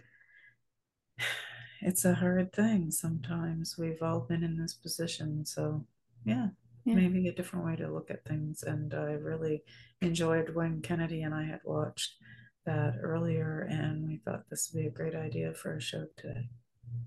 it's 1.83 2.05
a 2.05 2.15
hard 2.15 2.53
thing 2.53 2.91
sometimes. 2.91 3.77
We've 3.79 4.03
all 4.03 4.21
been 4.21 4.45
in 4.45 4.57
this 4.57 4.75
position, 4.75 5.45
so 5.45 5.85
yeah, 6.25 6.49
yeah. 6.85 6.95
maybe 6.95 7.29
a 7.29 7.35
different 7.35 7.67
way 7.67 7.77
to 7.77 7.93
look 7.93 8.11
at 8.11 8.25
things 8.25 8.63
and 8.63 8.93
I 8.95 9.13
really 9.13 9.63
enjoyed 10.01 10.55
when 10.55 10.83
Kennedy 10.83 11.23
and 11.23 11.35
I 11.35 11.45
had 11.45 11.61
watched 11.65 12.15
that 12.65 12.97
earlier 13.01 13.67
and 13.71 14.07
we 14.07 14.19
thought 14.19 14.49
this 14.51 14.71
would 14.73 14.81
be 14.81 14.87
a 14.87 14.91
great 14.91 15.15
idea 15.15 15.55
for 15.55 15.77
a 15.77 15.81
show 15.81 16.07
today. 16.17 16.49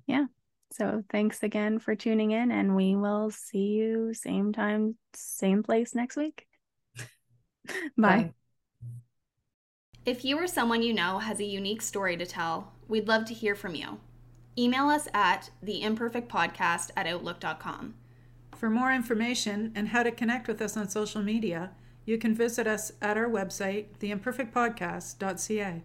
Yeah. 0.08 0.26
So 0.72 1.04
thanks 1.10 1.42
again 1.42 1.80
for 1.80 1.96
tuning 1.96 2.32
in, 2.32 2.52
and 2.52 2.76
we 2.76 2.96
will 2.96 3.32
see 3.32 3.70
you 3.70 4.14
same 4.14 4.54
time, 4.54 4.98
same 5.16 5.64
place 5.64 5.96
next 5.96 6.16
week. 6.16 6.46
Bye. 6.96 7.04
Bye. 7.98 8.34
If 10.06 10.26
you 10.26 10.38
or 10.40 10.48
someone 10.48 10.82
you 10.82 10.94
know 10.94 11.20
has 11.20 11.40
a 11.40 11.46
unique 11.46 11.82
story 11.82 12.18
to 12.18 12.26
tell, 12.26 12.72
we'd 12.88 13.08
love 13.08 13.26
to 13.26 13.34
hear 13.34 13.54
from 13.54 13.76
you. 13.76 14.00
Email 14.58 14.90
us 14.90 15.08
at 15.14 15.52
theimperfectpodcast 15.66 16.92
at 16.96 17.06
outlook.com. 17.06 17.96
For 18.56 18.70
more 18.70 18.92
information 18.92 19.72
and 19.76 19.90
how 19.90 20.04
to 20.04 20.12
connect 20.12 20.48
with 20.48 20.62
us 20.62 20.76
on 20.76 20.90
social 20.90 21.22
media, 21.22 21.72
you 22.06 22.18
can 22.18 22.34
visit 22.34 22.66
us 22.66 22.92
at 23.02 23.18
our 23.18 23.30
website, 23.30 23.86
theimperfectpodcast.ca. 24.00 25.84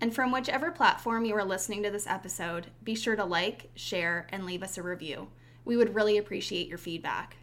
And 0.00 0.14
from 0.14 0.30
whichever 0.30 0.70
platform 0.70 1.24
you 1.24 1.34
are 1.34 1.44
listening 1.44 1.82
to 1.82 1.90
this 1.90 2.06
episode, 2.06 2.68
be 2.84 2.94
sure 2.94 3.16
to 3.16 3.24
like, 3.24 3.70
share, 3.74 4.26
and 4.30 4.46
leave 4.46 4.62
us 4.62 4.78
a 4.78 4.82
review. 4.82 5.28
We 5.64 5.76
would 5.76 5.94
really 5.94 6.18
appreciate 6.18 6.68
your 6.68 6.78
feedback. 6.78 7.36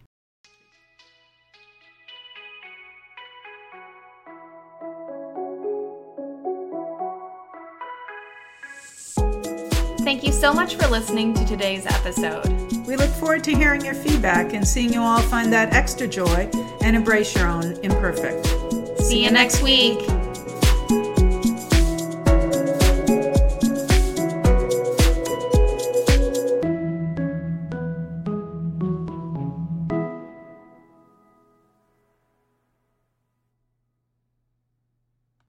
Thank 10.05 10.23
you 10.23 10.31
so 10.31 10.53
much 10.53 10.75
for 10.75 10.87
listening 10.87 11.33
to 11.33 11.43
today's 11.45 11.87
episode. 11.87 12.47
We 12.85 12.95
look 12.95 13.09
forward 13.09 13.43
to 13.45 13.55
hearing 13.55 13.83
your 13.83 13.95
feedback 13.95 14.53
and 14.53 14.65
seeing 14.65 14.93
you 14.93 15.01
all 15.01 15.19
find 15.19 15.51
that 15.51 15.73
extra 15.73 16.07
joy 16.07 16.47
and 16.81 16.95
embrace 16.95 17.35
your 17.35 17.47
own 17.47 17.71
imperfect. 17.83 18.45
See 19.01 19.23
you 19.23 19.31
next 19.31 19.63
week. 19.63 19.97